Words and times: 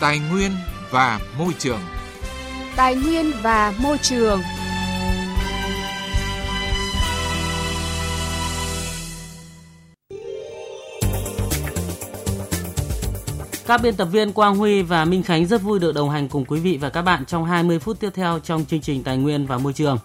Tài 0.00 0.18
nguyên 0.18 0.52
và 0.90 1.20
môi 1.38 1.52
trường. 1.58 1.80
Tài 2.76 2.94
nguyên 2.94 3.32
và 3.42 3.74
môi 3.82 3.98
trường. 3.98 4.40
Các 13.66 13.82
biên 13.82 13.96
tập 13.96 14.04
viên 14.04 14.32
Quang 14.32 14.56
Huy 14.56 14.82
và 14.82 15.04
Minh 15.04 15.22
Khánh 15.22 15.46
rất 15.46 15.62
vui 15.62 15.78
được 15.78 15.94
đồng 15.94 16.10
hành 16.10 16.28
cùng 16.28 16.44
quý 16.44 16.60
vị 16.60 16.78
và 16.80 16.90
các 16.90 17.02
bạn 17.02 17.24
trong 17.24 17.44
20 17.44 17.78
phút 17.78 18.00
tiếp 18.00 18.10
theo 18.14 18.38
trong 18.38 18.64
chương 18.64 18.80
trình 18.80 19.02
Tài 19.02 19.16
nguyên 19.16 19.46
và 19.46 19.58
Môi 19.58 19.72
trường. 19.72 19.98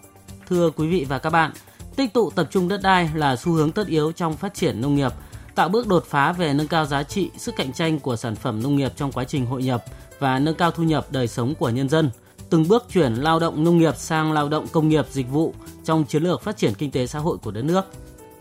Thưa 0.50 0.70
quý 0.70 0.88
vị 0.88 1.06
và 1.10 1.20
các 1.20 1.30
bạn, 1.30 1.52
tích 1.96 2.14
tụ 2.14 2.30
tập 2.30 2.48
trung 2.52 2.68
đất 2.68 2.80
đai 2.84 3.10
là 3.14 3.36
xu 3.36 3.52
hướng 3.52 3.72
tất 3.72 3.88
yếu 3.88 4.12
trong 4.12 4.38
phát 4.38 4.54
triển 4.54 4.82
nông 4.82 4.96
nghiệp, 4.96 5.12
tạo 5.56 5.70
bước 5.70 5.88
đột 5.88 6.06
phá 6.06 6.32
về 6.32 6.54
nâng 6.54 6.68
cao 6.68 6.86
giá 6.86 7.04
trị, 7.04 7.30
sức 7.38 7.56
cạnh 7.58 7.74
tranh 7.74 8.00
của 8.00 8.16
sản 8.16 8.36
phẩm 8.36 8.64
nông 8.64 8.76
nghiệp 8.76 8.92
trong 8.96 9.12
quá 9.12 9.24
trình 9.24 9.46
hội 9.46 9.64
nhập 9.64 9.84
và 10.20 10.40
nâng 10.40 10.56
cao 10.56 10.72
thu 10.72 10.84
nhập 10.84 11.08
đời 11.12 11.28
sống 11.28 11.56
của 11.56 11.70
nhân 11.70 11.90
dân, 11.90 12.10
từng 12.50 12.68
bước 12.68 12.86
chuyển 12.94 13.14
lao 13.14 13.40
động 13.40 13.64
nông 13.64 13.78
nghiệp 13.78 13.98
sang 13.98 14.32
lao 14.32 14.50
động 14.50 14.68
công 14.72 14.90
nghiệp 14.90 15.06
dịch 15.12 15.30
vụ 15.30 15.54
trong 15.84 16.06
chiến 16.06 16.24
lược 16.24 16.42
phát 16.42 16.58
triển 16.58 16.74
kinh 16.74 16.92
tế 16.92 17.08
xã 17.08 17.20
hội 17.20 17.38
của 17.38 17.52
đất 17.52 17.62
nước. 17.62 17.86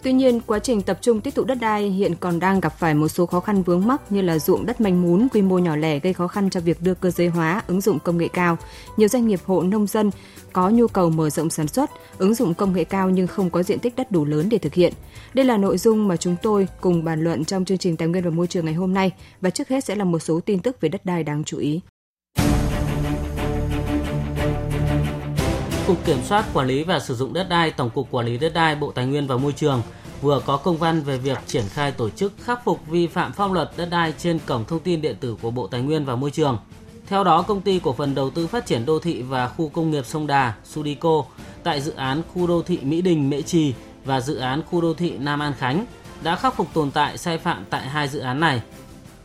Tuy 0.05 0.13
nhiên, 0.13 0.41
quá 0.47 0.59
trình 0.59 0.83
tập 0.83 0.99
trung 1.01 1.21
tích 1.21 1.35
tụ 1.35 1.45
đất 1.45 1.55
đai 1.55 1.91
hiện 1.91 2.15
còn 2.21 2.41
đang 2.41 2.61
gặp 2.61 2.79
phải 2.79 2.95
một 2.95 3.09
số 3.09 3.27
khó 3.27 3.41
khăn 3.41 3.63
vướng 3.63 3.87
mắc 3.87 4.13
như 4.13 4.21
là 4.21 4.39
ruộng 4.39 4.67
đất 4.67 4.81
manh 4.81 5.03
mún, 5.03 5.29
quy 5.33 5.43
mô 5.43 5.59
nhỏ 5.59 5.77
lẻ 5.77 5.99
gây 5.99 6.13
khó 6.13 6.29
khăn 6.29 6.51
cho 6.51 6.61
việc 6.61 6.83
đưa 6.83 6.95
cơ 6.95 7.11
giới 7.11 7.29
hóa, 7.29 7.63
ứng 7.67 7.81
dụng 7.81 7.99
công 7.99 8.19
nghệ 8.19 8.29
cao. 8.29 8.57
Nhiều 8.97 9.09
doanh 9.09 9.27
nghiệp 9.27 9.41
hộ 9.45 9.63
nông 9.63 9.87
dân 9.87 10.11
có 10.53 10.71
nhu 10.71 10.89
cầu 10.89 11.11
mở 11.11 11.31
rộng 11.31 11.51
sản 11.51 11.69
xuất, 11.69 11.91
ứng 12.19 12.35
dụng 12.35 12.55
công 12.55 12.73
nghệ 12.73 12.85
cao 12.85 13.11
nhưng 13.11 13.27
không 13.27 13.51
có 13.51 13.63
diện 13.63 13.79
tích 13.79 13.97
đất 13.97 14.11
đủ 14.11 14.25
lớn 14.25 14.49
để 14.49 14.59
thực 14.59 14.75
hiện. 14.75 14.93
Đây 15.35 15.45
là 15.45 15.57
nội 15.57 15.79
dung 15.79 16.09
mà 16.09 16.17
chúng 16.17 16.37
tôi 16.43 16.69
cùng 16.81 17.05
bàn 17.05 17.25
luận 17.25 17.45
trong 17.45 17.65
chương 17.65 17.79
trình 17.79 17.97
Tài 17.97 18.09
nguyên 18.09 18.25
và 18.25 18.31
Môi 18.31 18.47
trường 18.47 18.65
ngày 18.65 18.75
hôm 18.75 18.95
nay 18.95 19.11
và 19.41 19.51
trước 19.51 19.69
hết 19.69 19.85
sẽ 19.85 19.95
là 19.95 20.05
một 20.05 20.19
số 20.19 20.41
tin 20.41 20.59
tức 20.59 20.81
về 20.81 20.89
đất 20.89 21.07
đai 21.07 21.25
đáng 21.25 21.45
chú 21.45 21.59
ý. 21.59 21.81
Cục 25.87 26.05
Kiểm 26.05 26.23
soát 26.23 26.45
Quản 26.53 26.67
lý 26.67 26.83
và 26.83 27.01
Sử 27.01 27.15
dụng 27.15 27.33
đất 27.33 27.49
đai, 27.49 27.71
Tổng 27.71 27.91
cục 27.91 28.11
Quản 28.11 28.27
lý 28.27 28.39
đất 28.39 28.55
đai, 28.55 28.75
Bộ 28.75 28.93
Tài 28.93 29.07
nguyên 29.07 29.27
và 29.27 29.37
Môi 29.37 29.53
trường 29.53 29.83
vừa 30.21 30.43
có 30.47 30.57
công 30.57 30.77
văn 30.77 31.03
về 31.03 31.19
việc 31.19 31.39
triển 31.47 31.65
khai 31.69 31.93
tổ 31.93 32.11
chức 32.11 32.33
khắc 32.43 32.65
phục 32.65 32.87
vi 32.87 33.07
phạm 33.07 33.33
pháp 33.33 33.53
luật 33.53 33.71
đất 33.77 33.89
đai 33.91 34.13
trên 34.19 34.39
cổng 34.47 34.65
thông 34.65 34.81
tin 34.81 35.01
điện 35.01 35.17
tử 35.21 35.37
của 35.43 35.51
Bộ 35.51 35.67
Tài 35.67 35.83
nguyên 35.83 36.05
và 36.05 36.17
Môi 36.17 36.31
trường. 36.31 36.59
Theo 37.07 37.25
đó, 37.25 37.43
công 37.43 37.61
ty 37.61 37.79
cổ 37.79 37.93
phần 37.93 38.15
đầu 38.15 38.31
tư 38.31 38.47
phát 38.47 38.67
triển 38.67 38.87
đô 38.87 38.99
thị 38.99 39.23
và 39.23 39.49
khu 39.49 39.69
công 39.69 39.91
nghiệp 39.91 40.07
Sông 40.07 40.27
Đà, 40.27 40.55
Sudico, 40.65 41.25
tại 41.63 41.81
dự 41.81 41.93
án 41.93 42.23
khu 42.35 42.47
đô 42.47 42.63
thị 42.63 42.79
Mỹ 42.83 43.03
Đình, 43.03 43.31
Mễ 43.31 43.43
Trì 43.43 43.75
và 44.05 44.21
dự 44.21 44.37
án 44.37 44.63
khu 44.71 44.81
đô 44.81 44.95
thị 44.95 45.13
Nam 45.19 45.41
An 45.41 45.53
Khánh 45.59 45.87
đã 46.23 46.37
khắc 46.37 46.57
phục 46.57 46.67
tồn 46.75 46.91
tại 46.91 47.19
sai 47.19 47.39
phạm 47.39 47.65
tại 47.71 47.89
hai 47.89 48.09
dự 48.09 48.19
án 48.19 48.41
này. 48.41 48.63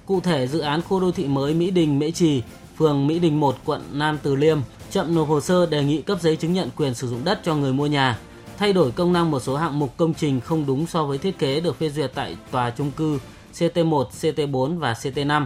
Cụ 0.06 0.20
thể, 0.20 0.48
dự 0.48 0.60
án 0.60 0.82
khu 0.82 1.00
đô 1.00 1.12
thị 1.12 1.28
mới 1.28 1.54
Mỹ 1.54 1.72
Đình, 1.72 2.00
Mễ 2.00 2.12
Trì, 2.12 2.42
phường 2.78 3.08
Mỹ 3.08 3.20
Đình 3.20 3.40
1, 3.40 3.56
quận 3.66 3.82
Nam 3.92 4.18
Từ 4.24 4.36
Liêm– 4.36 4.60
chậm 4.92 5.16
nộp 5.16 5.28
hồ 5.28 5.42
sơ 5.42 5.66
đề 5.66 5.84
nghị 5.84 6.02
cấp 6.02 6.22
giấy 6.22 6.36
chứng 6.36 6.54
nhận 6.54 6.70
quyền 6.76 6.94
sử 6.94 7.08
dụng 7.08 7.24
đất 7.24 7.40
cho 7.44 7.56
người 7.56 7.74
mua 7.74 7.88
nhà, 7.88 8.20
thay 8.58 8.74
đổi 8.74 8.92
công 8.92 9.14
năng 9.14 9.32
một 9.32 9.40
số 9.40 9.56
hạng 9.56 9.80
mục 9.80 9.98
công 9.98 10.14
trình 10.14 10.42
không 10.42 10.66
đúng 10.66 10.88
so 10.88 11.06
với 11.06 11.18
thiết 11.18 11.38
kế 11.40 11.60
được 11.60 11.80
phê 11.80 11.90
duyệt 11.90 12.12
tại 12.16 12.38
tòa 12.52 12.70
trung 12.70 12.92
cư 12.92 13.20
CT1, 13.54 14.06
CT4 14.22 14.80
và 14.80 14.94
CT5. 14.94 15.46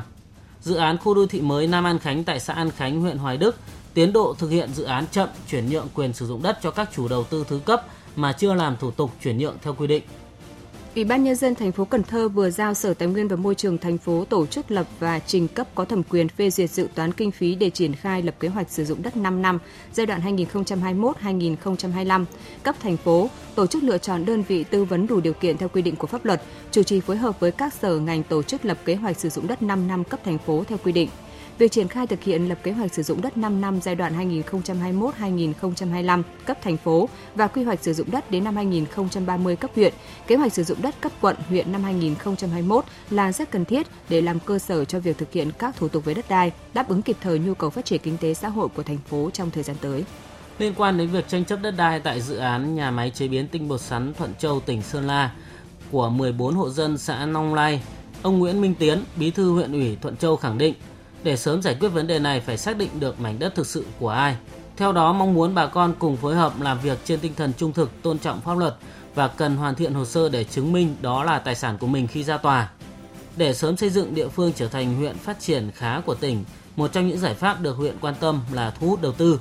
Dự 0.62 0.76
án 0.76 0.98
khu 0.98 1.14
đô 1.14 1.26
thị 1.26 1.42
mới 1.42 1.68
Nam 1.68 1.84
An 1.84 2.00
Khánh 2.00 2.24
tại 2.24 2.40
xã 2.40 2.54
An 2.54 2.72
Khánh, 2.72 3.02
huyện 3.02 3.18
Hoài 3.18 3.38
Đức, 3.38 3.56
tiến 3.94 4.14
độ 4.14 4.36
thực 4.38 4.50
hiện 4.50 4.74
dự 4.74 4.84
án 4.84 5.06
chậm 5.12 5.30
chuyển 5.48 5.70
nhượng 5.70 5.88
quyền 5.94 6.14
sử 6.14 6.28
dụng 6.28 6.44
đất 6.44 6.60
cho 6.62 6.72
các 6.72 6.90
chủ 6.96 7.08
đầu 7.08 7.24
tư 7.24 7.46
thứ 7.48 7.60
cấp 7.66 7.86
mà 8.16 8.32
chưa 8.32 8.54
làm 8.54 8.78
thủ 8.80 8.92
tục 8.92 9.12
chuyển 9.24 9.38
nhượng 9.38 9.56
theo 9.62 9.74
quy 9.74 9.88
định. 9.88 10.04
Ủy 10.96 11.04
ban 11.04 11.24
nhân 11.24 11.36
dân 11.36 11.56
thành 11.56 11.72
phố 11.72 11.86
Cần 11.86 12.04
Thơ 12.04 12.30
vừa 12.30 12.50
giao 12.50 12.74
Sở 12.74 12.94
Tài 12.94 13.08
nguyên 13.08 13.28
và 13.28 13.36
Môi 13.36 13.56
trường 13.56 13.78
thành 13.78 13.98
phố 13.98 14.26
tổ 14.30 14.46
chức 14.46 14.72
lập 14.72 14.88
và 15.00 15.20
trình 15.20 15.48
cấp 15.48 15.68
có 15.76 15.86
thẩm 15.86 16.04
quyền 16.04 16.30
phê 16.30 16.50
duyệt 16.50 16.70
dự 16.70 16.88
toán 16.96 17.12
kinh 17.12 17.32
phí 17.32 17.56
để 17.56 17.70
triển 17.70 17.96
khai 17.96 18.22
lập 18.22 18.36
kế 18.40 18.48
hoạch 18.48 18.70
sử 18.70 18.86
dụng 18.86 19.02
đất 19.02 19.18
5 19.18 19.42
năm 19.42 19.60
giai 19.94 20.06
đoạn 20.06 20.22
2021-2025. 20.38 22.26
Cấp 22.64 22.76
thành 22.80 22.98
phố 22.98 23.30
tổ 23.56 23.68
chức 23.68 23.84
lựa 23.84 23.98
chọn 23.98 24.26
đơn 24.26 24.44
vị 24.48 24.64
tư 24.64 24.86
vấn 24.86 25.08
đủ 25.08 25.20
điều 25.20 25.34
kiện 25.34 25.58
theo 25.58 25.70
quy 25.70 25.82
định 25.82 25.96
của 25.96 26.08
pháp 26.08 26.26
luật, 26.26 26.42
chủ 26.72 26.84
trì 26.84 27.00
phối 27.00 27.18
hợp 27.18 27.40
với 27.40 27.52
các 27.52 27.74
sở 27.74 28.00
ngành 28.00 28.24
tổ 28.24 28.44
chức 28.44 28.66
lập 28.66 28.78
kế 28.86 28.96
hoạch 28.96 29.20
sử 29.20 29.30
dụng 29.30 29.48
đất 29.48 29.62
5 29.62 29.88
năm 29.88 30.04
cấp 30.04 30.20
thành 30.24 30.38
phố 30.38 30.64
theo 30.68 30.78
quy 30.84 30.92
định. 30.92 31.10
Việc 31.64 31.72
triển 31.72 31.88
khai 31.88 32.08
thực 32.08 32.24
hiện 32.24 32.50
lập 32.50 32.58
kế 32.64 32.72
hoạch 32.72 32.94
sử 32.94 33.04
dụng 33.04 33.22
đất 33.22 33.38
5 33.38 33.62
năm 33.62 33.82
giai 33.82 33.96
đoạn 33.96 34.30
2021-2025 34.42 36.24
cấp 36.46 36.58
thành 36.62 36.78
phố 36.78 37.10
và 37.36 37.48
quy 37.48 37.64
hoạch 37.64 37.84
sử 37.84 37.94
dụng 37.94 38.12
đất 38.12 38.32
đến 38.32 38.44
năm 38.44 38.56
2030 38.56 39.56
cấp 39.56 39.72
huyện, 39.76 39.94
kế 40.28 40.36
hoạch 40.36 40.54
sử 40.54 40.64
dụng 40.64 40.82
đất 40.82 40.96
cấp 41.02 41.12
quận, 41.22 41.36
huyện 41.50 41.72
năm 41.72 41.84
2021 41.84 42.86
là 43.10 43.32
rất 43.32 43.52
cần 43.52 43.66
thiết 43.66 43.88
để 44.10 44.22
làm 44.22 44.40
cơ 44.40 44.60
sở 44.60 44.86
cho 44.86 45.00
việc 45.00 45.18
thực 45.18 45.32
hiện 45.32 45.52
các 45.60 45.76
thủ 45.76 45.88
tục 45.88 46.06
về 46.06 46.14
đất 46.14 46.26
đai, 46.30 46.52
đáp 46.74 46.90
ứng 46.90 47.02
kịp 47.02 47.18
thời 47.22 47.40
nhu 47.40 47.54
cầu 47.54 47.70
phát 47.70 47.86
triển 47.86 48.02
kinh 48.04 48.18
tế 48.18 48.34
xã 48.34 48.50
hội 48.50 48.68
của 48.76 48.84
thành 48.84 48.98
phố 48.98 49.30
trong 49.34 49.52
thời 49.52 49.64
gian 49.64 49.76
tới. 49.82 50.04
Liên 50.60 50.74
quan 50.78 50.98
đến 50.98 51.10
việc 51.10 51.28
tranh 51.28 51.46
chấp 51.46 51.60
đất 51.62 51.72
đai 51.72 52.00
tại 52.00 52.22
dự 52.22 52.36
án 52.36 52.76
nhà 52.76 52.92
máy 52.92 53.10
chế 53.10 53.28
biến 53.28 53.48
tinh 53.48 53.68
bột 53.68 53.82
sắn 53.82 54.14
Thuận 54.14 54.34
Châu, 54.36 54.60
tỉnh 54.60 54.82
Sơn 54.82 55.08
La 55.08 55.32
của 55.92 56.10
14 56.10 56.56
hộ 56.56 56.70
dân 56.70 56.98
xã 56.98 57.26
Nong 57.26 57.54
Lai, 57.54 57.82
ông 58.22 58.40
Nguyễn 58.40 58.62
Minh 58.62 58.76
Tiến, 58.76 59.04
bí 59.16 59.32
thư 59.32 59.52
huyện 59.52 59.72
ủy 59.72 59.98
Thuận 60.02 60.18
Châu 60.18 60.36
khẳng 60.36 60.58
định 60.58 60.74
để 61.24 61.38
sớm 61.38 61.62
giải 61.62 61.76
quyết 61.80 61.90
vấn 61.90 62.08
đề 62.08 62.20
này 62.20 62.40
phải 62.40 62.58
xác 62.58 62.78
định 62.78 62.90
được 63.00 63.20
mảnh 63.20 63.40
đất 63.40 63.56
thực 63.56 63.68
sự 63.68 63.86
của 64.00 64.10
ai. 64.10 64.36
Theo 64.78 64.92
đó, 64.92 65.14
mong 65.14 65.34
muốn 65.34 65.56
bà 65.56 65.68
con 65.68 65.94
cùng 66.00 66.18
phối 66.18 66.36
hợp 66.36 66.62
làm 66.62 66.80
việc 66.80 66.98
trên 67.06 67.20
tinh 67.20 67.34
thần 67.36 67.54
trung 67.58 67.74
thực, 67.74 67.92
tôn 68.02 68.20
trọng 68.20 68.42
pháp 68.42 68.58
luật 68.58 68.76
và 69.16 69.28
cần 69.28 69.56
hoàn 69.56 69.76
thiện 69.76 69.94
hồ 69.94 70.06
sơ 70.06 70.30
để 70.30 70.44
chứng 70.44 70.72
minh 70.74 70.96
đó 71.02 71.24
là 71.24 71.40
tài 71.40 71.56
sản 71.56 71.78
của 71.78 71.88
mình 71.88 72.08
khi 72.08 72.24
ra 72.24 72.38
tòa. 72.38 72.70
Để 73.38 73.54
sớm 73.54 73.78
xây 73.78 73.90
dựng 73.90 74.16
địa 74.16 74.28
phương 74.28 74.54
trở 74.56 74.68
thành 74.68 74.96
huyện 74.96 75.18
phát 75.18 75.40
triển 75.40 75.72
khá 75.72 76.02
của 76.06 76.16
tỉnh, 76.16 76.44
một 76.76 76.94
trong 76.94 77.08
những 77.08 77.20
giải 77.20 77.34
pháp 77.34 77.62
được 77.62 77.78
huyện 77.78 77.96
quan 78.02 78.16
tâm 78.20 78.42
là 78.52 78.72
thu 78.80 78.88
hút 78.88 79.02
đầu 79.02 79.12
tư. 79.12 79.40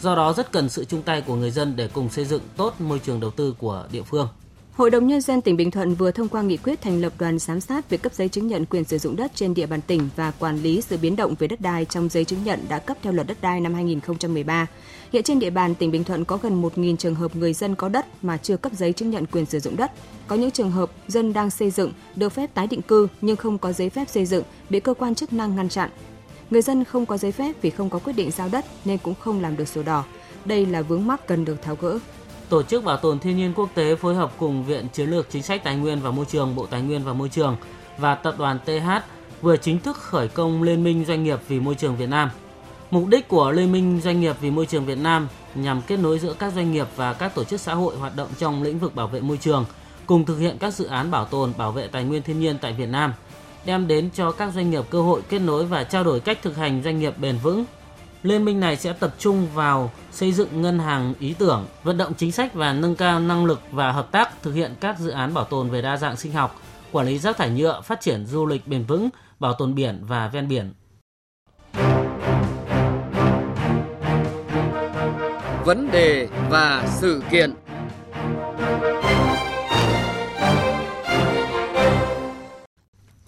Do 0.00 0.14
đó 0.14 0.32
rất 0.32 0.52
cần 0.52 0.68
sự 0.68 0.84
chung 0.84 1.02
tay 1.02 1.20
của 1.20 1.34
người 1.34 1.50
dân 1.50 1.76
để 1.76 1.88
cùng 1.92 2.10
xây 2.10 2.24
dựng 2.24 2.42
tốt 2.56 2.74
môi 2.80 2.98
trường 2.98 3.20
đầu 3.20 3.30
tư 3.30 3.54
của 3.58 3.84
địa 3.92 4.02
phương. 4.02 4.28
Hội 4.72 4.90
đồng 4.90 5.06
Nhân 5.06 5.20
dân 5.20 5.40
tỉnh 5.40 5.56
Bình 5.56 5.70
Thuận 5.70 5.94
vừa 5.94 6.10
thông 6.10 6.28
qua 6.28 6.42
nghị 6.42 6.56
quyết 6.56 6.80
thành 6.80 7.00
lập 7.00 7.12
đoàn 7.18 7.38
giám 7.38 7.60
sát 7.60 7.90
về 7.90 7.98
cấp 7.98 8.14
giấy 8.14 8.28
chứng 8.28 8.46
nhận 8.46 8.66
quyền 8.66 8.84
sử 8.84 8.98
dụng 8.98 9.16
đất 9.16 9.32
trên 9.34 9.54
địa 9.54 9.66
bàn 9.66 9.80
tỉnh 9.86 10.08
và 10.16 10.30
quản 10.30 10.62
lý 10.62 10.80
sự 10.80 10.96
biến 11.02 11.16
động 11.16 11.34
về 11.38 11.48
đất 11.48 11.60
đai 11.60 11.84
trong 11.84 12.08
giấy 12.08 12.24
chứng 12.24 12.44
nhận 12.44 12.60
đã 12.68 12.78
cấp 12.78 12.96
theo 13.02 13.12
luật 13.12 13.26
đất 13.26 13.36
đai 13.40 13.60
năm 13.60 13.74
2013. 13.74 14.66
Hiện 15.12 15.22
trên 15.22 15.38
địa 15.38 15.50
bàn 15.50 15.74
tỉnh 15.74 15.90
Bình 15.90 16.04
Thuận 16.04 16.24
có 16.24 16.36
gần 16.36 16.62
1.000 16.62 16.96
trường 16.96 17.14
hợp 17.14 17.36
người 17.36 17.52
dân 17.52 17.74
có 17.74 17.88
đất 17.88 18.06
mà 18.24 18.36
chưa 18.36 18.56
cấp 18.56 18.72
giấy 18.72 18.92
chứng 18.92 19.10
nhận 19.10 19.26
quyền 19.26 19.46
sử 19.46 19.60
dụng 19.60 19.76
đất. 19.76 19.92
Có 20.26 20.36
những 20.36 20.50
trường 20.50 20.70
hợp 20.70 20.90
dân 21.08 21.32
đang 21.32 21.50
xây 21.50 21.70
dựng, 21.70 21.92
được 22.16 22.28
phép 22.28 22.54
tái 22.54 22.66
định 22.66 22.82
cư 22.82 23.08
nhưng 23.20 23.36
không 23.36 23.58
có 23.58 23.72
giấy 23.72 23.90
phép 23.90 24.08
xây 24.08 24.26
dựng, 24.26 24.44
bị 24.70 24.80
cơ 24.80 24.94
quan 24.94 25.14
chức 25.14 25.32
năng 25.32 25.56
ngăn 25.56 25.68
chặn. 25.68 25.90
Người 26.50 26.62
dân 26.62 26.84
không 26.84 27.06
có 27.06 27.16
giấy 27.16 27.32
phép 27.32 27.52
vì 27.62 27.70
không 27.70 27.90
có 27.90 27.98
quyết 27.98 28.12
định 28.12 28.30
giao 28.30 28.48
đất 28.48 28.64
nên 28.84 28.98
cũng 28.98 29.14
không 29.20 29.40
làm 29.40 29.56
được 29.56 29.68
sổ 29.68 29.82
đỏ. 29.82 30.04
Đây 30.44 30.66
là 30.66 30.82
vướng 30.82 31.06
mắc 31.06 31.26
cần 31.26 31.44
được 31.44 31.62
tháo 31.62 31.76
gỡ. 31.76 31.98
Tổ 32.48 32.62
chức 32.62 32.84
Bảo 32.84 32.96
tồn 32.96 33.18
Thiên 33.18 33.36
nhiên 33.36 33.52
Quốc 33.56 33.68
tế 33.74 33.96
phối 33.96 34.14
hợp 34.14 34.32
cùng 34.38 34.64
Viện 34.64 34.88
Chiến 34.92 35.10
lược 35.10 35.30
Chính 35.30 35.42
sách 35.42 35.64
Tài 35.64 35.76
nguyên 35.76 36.00
và 36.00 36.10
Môi 36.10 36.24
trường, 36.24 36.56
Bộ 36.56 36.66
Tài 36.66 36.82
nguyên 36.82 37.04
và 37.04 37.12
Môi 37.12 37.28
trường 37.28 37.56
và 37.98 38.14
Tập 38.14 38.34
đoàn 38.38 38.58
TH 38.64 38.90
vừa 39.42 39.56
chính 39.56 39.78
thức 39.78 39.96
khởi 39.96 40.28
công 40.28 40.62
Liên 40.62 40.84
minh 40.84 41.04
Doanh 41.04 41.24
nghiệp 41.24 41.38
vì 41.48 41.60
Môi 41.60 41.74
trường 41.74 41.96
Việt 41.96 42.08
Nam. 42.08 42.30
Mục 42.90 43.06
đích 43.06 43.28
của 43.28 43.50
Liên 43.50 43.72
minh 43.72 44.00
Doanh 44.04 44.20
nghiệp 44.20 44.36
vì 44.40 44.50
Môi 44.50 44.66
trường 44.66 44.86
Việt 44.86 44.98
Nam 44.98 45.28
nhằm 45.54 45.82
kết 45.82 45.96
nối 45.96 46.18
giữa 46.18 46.34
các 46.38 46.52
doanh 46.52 46.72
nghiệp 46.72 46.86
và 46.96 47.12
các 47.12 47.34
tổ 47.34 47.44
chức 47.44 47.60
xã 47.60 47.74
hội 47.74 47.96
hoạt 47.96 48.16
động 48.16 48.28
trong 48.38 48.62
lĩnh 48.62 48.78
vực 48.78 48.94
bảo 48.94 49.08
vệ 49.08 49.20
môi 49.20 49.36
trường, 49.36 49.64
cùng 50.06 50.24
thực 50.24 50.38
hiện 50.38 50.58
các 50.58 50.74
dự 50.74 50.84
án 50.84 51.10
bảo 51.10 51.24
tồn, 51.24 51.52
bảo 51.58 51.72
vệ 51.72 51.86
tài 51.86 52.04
nguyên 52.04 52.22
thiên 52.22 52.40
nhiên 52.40 52.58
tại 52.60 52.72
Việt 52.72 52.88
Nam, 52.88 53.12
đem 53.64 53.86
đến 53.86 54.10
cho 54.14 54.32
các 54.32 54.52
doanh 54.54 54.70
nghiệp 54.70 54.84
cơ 54.90 55.02
hội 55.02 55.22
kết 55.28 55.38
nối 55.38 55.64
và 55.64 55.84
trao 55.84 56.04
đổi 56.04 56.20
cách 56.20 56.38
thực 56.42 56.56
hành 56.56 56.82
doanh 56.82 56.98
nghiệp 56.98 57.18
bền 57.18 57.38
vững, 57.42 57.64
Liên 58.22 58.44
minh 58.44 58.60
này 58.60 58.76
sẽ 58.76 58.92
tập 58.92 59.14
trung 59.18 59.48
vào 59.54 59.90
xây 60.12 60.32
dựng 60.32 60.62
ngân 60.62 60.78
hàng 60.78 61.14
ý 61.18 61.34
tưởng, 61.38 61.66
vận 61.82 61.98
động 61.98 62.14
chính 62.14 62.32
sách 62.32 62.54
và 62.54 62.72
nâng 62.72 62.96
cao 62.96 63.20
năng 63.20 63.44
lực 63.44 63.60
và 63.70 63.92
hợp 63.92 64.12
tác 64.12 64.42
thực 64.42 64.52
hiện 64.52 64.74
các 64.80 64.98
dự 64.98 65.10
án 65.10 65.34
bảo 65.34 65.44
tồn 65.44 65.70
về 65.70 65.82
đa 65.82 65.96
dạng 65.96 66.16
sinh 66.16 66.32
học, 66.32 66.60
quản 66.92 67.06
lý 67.06 67.18
rác 67.18 67.36
thải 67.36 67.50
nhựa, 67.50 67.80
phát 67.80 68.00
triển 68.00 68.26
du 68.26 68.46
lịch 68.46 68.66
bền 68.66 68.84
vững, 68.84 69.08
bảo 69.40 69.52
tồn 69.52 69.74
biển 69.74 70.02
và 70.08 70.28
ven 70.28 70.48
biển. 70.48 70.72
Vấn 75.64 75.90
đề 75.90 76.28
và 76.50 76.84
sự 76.88 77.22
kiện 77.30 77.54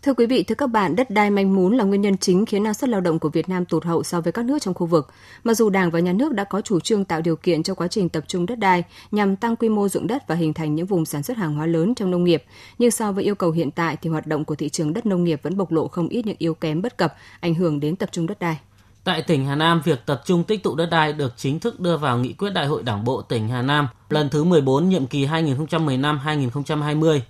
Thưa 0.05 0.15
quý 0.15 0.27
vị, 0.27 0.43
thưa 0.43 0.55
các 0.55 0.67
bạn, 0.67 0.97
đất 0.97 1.11
đai 1.11 1.31
manh 1.31 1.55
mún 1.55 1.77
là 1.77 1.85
nguyên 1.85 2.01
nhân 2.01 2.17
chính 2.17 2.47
khiến 2.47 2.63
năng 2.63 2.75
suất 2.75 2.91
lao 2.91 3.01
động 3.01 3.19
của 3.19 3.29
Việt 3.29 3.49
Nam 3.49 3.65
tụt 3.65 3.85
hậu 3.85 4.03
so 4.03 4.21
với 4.21 4.33
các 4.33 4.45
nước 4.45 4.59
trong 4.63 4.75
khu 4.75 4.87
vực. 4.87 5.09
Mặc 5.45 5.55
dù 5.55 5.71
Đảng 5.71 5.91
và 5.91 6.01
Nhà 6.01 6.13
nước 6.13 6.33
đã 6.33 6.45
có 6.45 6.61
chủ 6.61 6.81
trương 6.81 7.05
tạo 7.05 7.21
điều 7.21 7.37
kiện 7.37 7.63
cho 7.63 7.75
quá 7.75 7.89
trình 7.89 8.09
tập 8.09 8.25
trung 8.27 8.47
đất 8.47 8.59
đai 8.59 8.83
nhằm 9.11 9.37
tăng 9.37 9.57
quy 9.57 9.69
mô 9.69 9.89
dụng 9.89 10.07
đất 10.07 10.29
và 10.29 10.35
hình 10.35 10.55
thành 10.55 10.75
những 10.75 10.87
vùng 10.87 11.05
sản 11.05 11.23
xuất 11.23 11.37
hàng 11.37 11.55
hóa 11.55 11.67
lớn 11.67 11.95
trong 11.95 12.11
nông 12.11 12.25
nghiệp, 12.25 12.45
nhưng 12.79 12.91
so 12.91 13.13
với 13.13 13.25
yêu 13.25 13.35
cầu 13.35 13.51
hiện 13.51 13.71
tại 13.71 13.97
thì 14.03 14.11
hoạt 14.11 14.27
động 14.27 14.45
của 14.45 14.55
thị 14.55 14.69
trường 14.69 14.93
đất 14.93 15.07
nông 15.07 15.25
nghiệp 15.25 15.41
vẫn 15.43 15.57
bộc 15.57 15.73
lộ 15.73 15.89
không 15.89 16.09
ít 16.09 16.27
những 16.27 16.37
yếu 16.39 16.55
kém 16.55 16.83
bất 16.83 16.97
cập, 16.97 17.15
ảnh 17.41 17.55
hưởng 17.55 17.81
đến 17.81 17.97
tập 17.97 18.09
trung 18.13 18.27
đất 18.27 18.39
đai. 18.39 18.59
Tại 19.05 19.23
tỉnh 19.23 19.47
Hà 19.47 19.55
Nam, 19.55 19.83
việc 19.85 20.07
tập 20.07 20.23
trung 20.25 20.45
tích 20.45 20.63
tụ 20.63 20.75
đất 20.75 20.87
đai 20.91 21.13
được 21.13 21.33
chính 21.37 21.61
thức 21.61 21.81
đưa 21.81 21.97
vào 21.97 22.19
nghị 22.19 22.33
quyết 22.33 22.51
Đại 22.51 22.67
hội 22.67 22.83
Đảng 22.83 23.05
bộ 23.05 23.23
tỉnh 23.23 23.49
Hà 23.49 23.63
Nam 23.63 23.89
lần 24.11 24.29
thứ 24.29 24.45
14 24.45 24.89
nhiệm 24.89 25.07
kỳ 25.07 25.27
2015-2020 25.27 27.21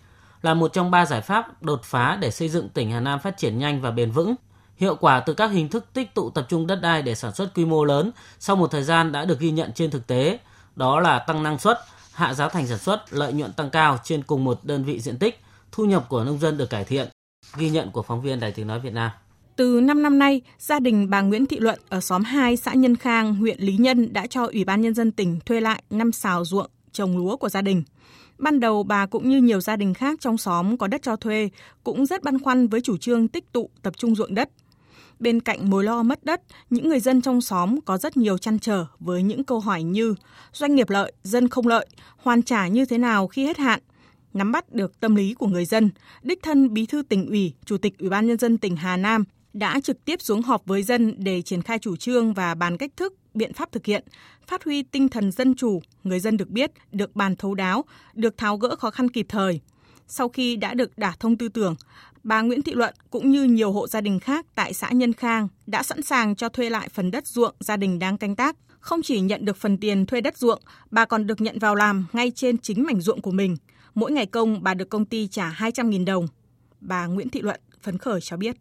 là 0.45 0.55
một 0.55 0.73
trong 0.73 0.91
ba 0.91 1.07
giải 1.07 1.21
pháp 1.21 1.63
đột 1.63 1.81
phá 1.85 2.19
để 2.21 2.31
xây 2.31 2.49
dựng 2.49 2.69
tỉnh 2.69 2.91
Hà 2.91 3.01
Nam 3.01 3.21
phát 3.21 3.37
triển 3.37 3.59
nhanh 3.59 3.81
và 3.81 3.91
bền 3.91 4.11
vững. 4.11 4.35
Hiệu 4.77 4.95
quả 4.95 5.21
từ 5.21 5.35
các 5.35 5.51
hình 5.51 5.69
thức 5.69 5.87
tích 5.93 6.15
tụ 6.15 6.31
tập 6.31 6.47
trung 6.49 6.67
đất 6.67 6.77
đai 6.83 7.03
để 7.03 7.15
sản 7.15 7.35
xuất 7.35 7.55
quy 7.55 7.65
mô 7.65 7.85
lớn 7.85 8.11
sau 8.39 8.57
một 8.57 8.71
thời 8.71 8.83
gian 8.83 9.13
đã 9.13 9.25
được 9.25 9.41
ghi 9.41 9.51
nhận 9.51 9.73
trên 9.73 9.91
thực 9.91 10.07
tế, 10.07 10.39
đó 10.77 11.01
là 11.01 11.19
tăng 11.19 11.43
năng 11.43 11.59
suất, 11.59 11.79
hạ 12.13 12.35
giá 12.35 12.49
thành 12.49 12.67
sản 12.67 12.79
xuất, 12.79 13.13
lợi 13.13 13.33
nhuận 13.33 13.53
tăng 13.53 13.71
cao 13.71 13.99
trên 14.05 14.23
cùng 14.23 14.45
một 14.45 14.61
đơn 14.63 14.85
vị 14.85 15.01
diện 15.01 15.19
tích, 15.19 15.41
thu 15.73 15.85
nhập 15.85 16.09
của 16.09 16.25
nông 16.25 16.39
dân 16.39 16.59
được 16.59 16.71
cải 16.71 16.85
thiện. 16.85 17.09
Ghi 17.57 17.71
nhận 17.71 17.91
của 17.91 18.03
phóng 18.03 18.23
viên 18.23 18.41
Đài 18.41 18.53
Tiếng 18.53 18.67
Nói 18.67 18.81
Việt 18.81 18.93
Nam. 18.93 19.11
Từ 19.57 19.81
5 19.81 20.03
năm 20.03 20.19
nay, 20.19 20.41
gia 20.59 20.81
đình 20.81 21.11
bà 21.11 21.21
Nguyễn 21.21 21.47
Thị 21.47 21.59
Luận 21.59 21.81
ở 21.89 22.01
xóm 22.01 22.25
2 22.25 22.57
xã 22.57 22.75
Nhân 22.75 22.97
Khang, 22.97 23.35
huyện 23.35 23.61
Lý 23.61 23.77
Nhân 23.77 24.13
đã 24.13 24.27
cho 24.27 24.47
Ủy 24.47 24.65
ban 24.65 24.81
Nhân 24.81 24.95
dân 24.95 25.13
tỉnh 25.13 25.41
thuê 25.47 25.61
lại 25.61 25.83
5 25.91 26.13
xào 26.13 26.45
ruộng 26.45 26.71
trồng 26.93 27.19
lúa 27.19 27.37
của 27.37 27.49
gia 27.49 27.63
đình. 27.63 27.83
Ban 28.39 28.61
đầu 28.61 28.83
bà 28.83 29.07
cũng 29.07 29.29
như 29.29 29.39
nhiều 29.39 29.61
gia 29.61 29.77
đình 29.77 29.95
khác 29.95 30.21
trong 30.21 30.39
xóm 30.39 30.77
có 30.77 30.87
đất 30.87 31.03
cho 31.03 31.17
thuê 31.17 31.51
cũng 31.85 32.07
rất 32.07 32.23
băn 32.23 32.39
khoăn 32.39 32.69
với 32.69 32.81
chủ 32.81 32.97
trương 32.97 33.29
tích 33.29 33.53
tụ 33.53 33.71
tập 33.83 33.95
trung 33.97 34.15
ruộng 34.15 34.35
đất. 34.35 34.51
Bên 35.19 35.41
cạnh 35.41 35.71
mối 35.71 35.85
lo 35.85 36.03
mất 36.03 36.25
đất, 36.25 36.43
những 36.71 36.89
người 36.89 37.01
dân 37.01 37.23
trong 37.23 37.41
xóm 37.41 37.81
có 37.81 37.99
rất 37.99 38.17
nhiều 38.17 38.39
chăn 38.39 38.59
trở 38.59 38.87
với 39.01 39.23
những 39.23 39.45
câu 39.45 39.61
hỏi 39.61 39.83
như 39.83 40.15
doanh 40.53 40.75
nghiệp 40.75 40.91
lợi, 40.91 41.13
dân 41.23 41.49
không 41.49 41.67
lợi, 41.67 41.87
hoàn 42.17 42.43
trả 42.43 42.69
như 42.69 42.85
thế 42.85 42.99
nào 42.99 43.27
khi 43.27 43.47
hết 43.47 43.59
hạn, 43.59 43.81
nắm 44.35 44.53
bắt 44.53 44.73
được 44.73 45.01
tâm 45.01 45.15
lý 45.15 45.35
của 45.35 45.47
người 45.47 45.65
dân, 45.65 45.91
đích 46.23 46.43
thân 46.43 46.75
Bí 46.75 46.87
thư 46.87 47.03
tỉnh 47.03 47.27
ủy, 47.27 47.53
Chủ 47.65 47.79
tịch 47.79 47.99
Ủy 47.99 48.09
ban 48.09 48.27
nhân 48.27 48.39
dân 48.39 48.59
tỉnh 48.59 48.77
Hà 48.77 48.97
Nam 48.97 49.25
đã 49.53 49.81
trực 49.81 50.05
tiếp 50.05 50.23
xuống 50.23 50.43
họp 50.43 50.67
với 50.67 50.83
dân 50.83 51.15
để 51.19 51.43
triển 51.43 51.63
khai 51.63 51.79
chủ 51.79 51.97
trương 51.97 52.35
và 52.35 52.55
bàn 52.55 52.77
cách 52.77 52.91
thức, 52.97 53.15
biện 53.35 53.53
pháp 53.53 53.73
thực 53.73 53.87
hiện, 53.87 54.05
phát 54.47 54.65
huy 54.65 54.83
tinh 54.83 55.09
thần 55.09 55.33
dân 55.33 55.55
chủ, 55.55 55.83
người 56.05 56.21
dân 56.21 56.37
được 56.37 56.51
biết, 56.51 56.71
được 56.93 57.17
bàn 57.17 57.37
thấu 57.37 57.55
đáo, 57.55 57.85
được 58.15 58.37
tháo 58.37 58.57
gỡ 58.57 58.77
khó 58.77 58.91
khăn 58.91 59.09
kịp 59.11 59.27
thời. 59.29 59.61
Sau 60.09 60.29
khi 60.29 60.57
đã 60.57 60.75
được 60.75 60.99
đả 60.99 61.13
thông 61.21 61.37
tư 61.37 61.49
tưởng, 61.49 61.75
bà 62.23 62.41
Nguyễn 62.41 62.63
Thị 62.63 62.73
Luận 62.75 62.95
cũng 63.11 63.31
như 63.31 63.45
nhiều 63.45 63.73
hộ 63.73 63.89
gia 63.89 64.01
đình 64.01 64.21
khác 64.21 64.47
tại 64.55 64.75
xã 64.75 64.91
Nhân 64.91 65.13
Khang 65.13 65.49
đã 65.67 65.83
sẵn 65.83 66.03
sàng 66.03 66.37
cho 66.37 66.49
thuê 66.49 66.71
lại 66.71 66.89
phần 66.89 67.11
đất 67.11 67.27
ruộng 67.27 67.55
gia 67.61 67.77
đình 67.77 67.99
đang 67.99 68.19
canh 68.19 68.37
tác. 68.37 68.57
Không 68.81 69.03
chỉ 69.03 69.21
nhận 69.21 69.45
được 69.45 69.57
phần 69.57 69.79
tiền 69.79 70.07
thuê 70.07 70.21
đất 70.21 70.39
ruộng, 70.39 70.63
bà 70.91 71.05
còn 71.05 71.27
được 71.27 71.41
nhận 71.41 71.59
vào 71.59 71.75
làm 71.75 72.07
ngay 72.13 72.33
trên 72.35 72.59
chính 72.59 72.85
mảnh 72.85 73.01
ruộng 73.01 73.21
của 73.21 73.31
mình. 73.31 73.57
Mỗi 73.95 74.13
ngày 74.13 74.27
công 74.27 74.63
bà 74.63 74.75
được 74.75 74.91
công 74.91 75.05
ty 75.05 75.29
trả 75.29 75.51
200.000 75.51 76.05
đồng. 76.05 76.27
Bà 76.81 77.07
Nguyễn 77.07 77.29
Thị 77.29 77.41
Luận 77.41 77.61
phấn 77.83 77.99
khởi 77.99 78.21
cho 78.21 78.37
biết. 78.37 78.57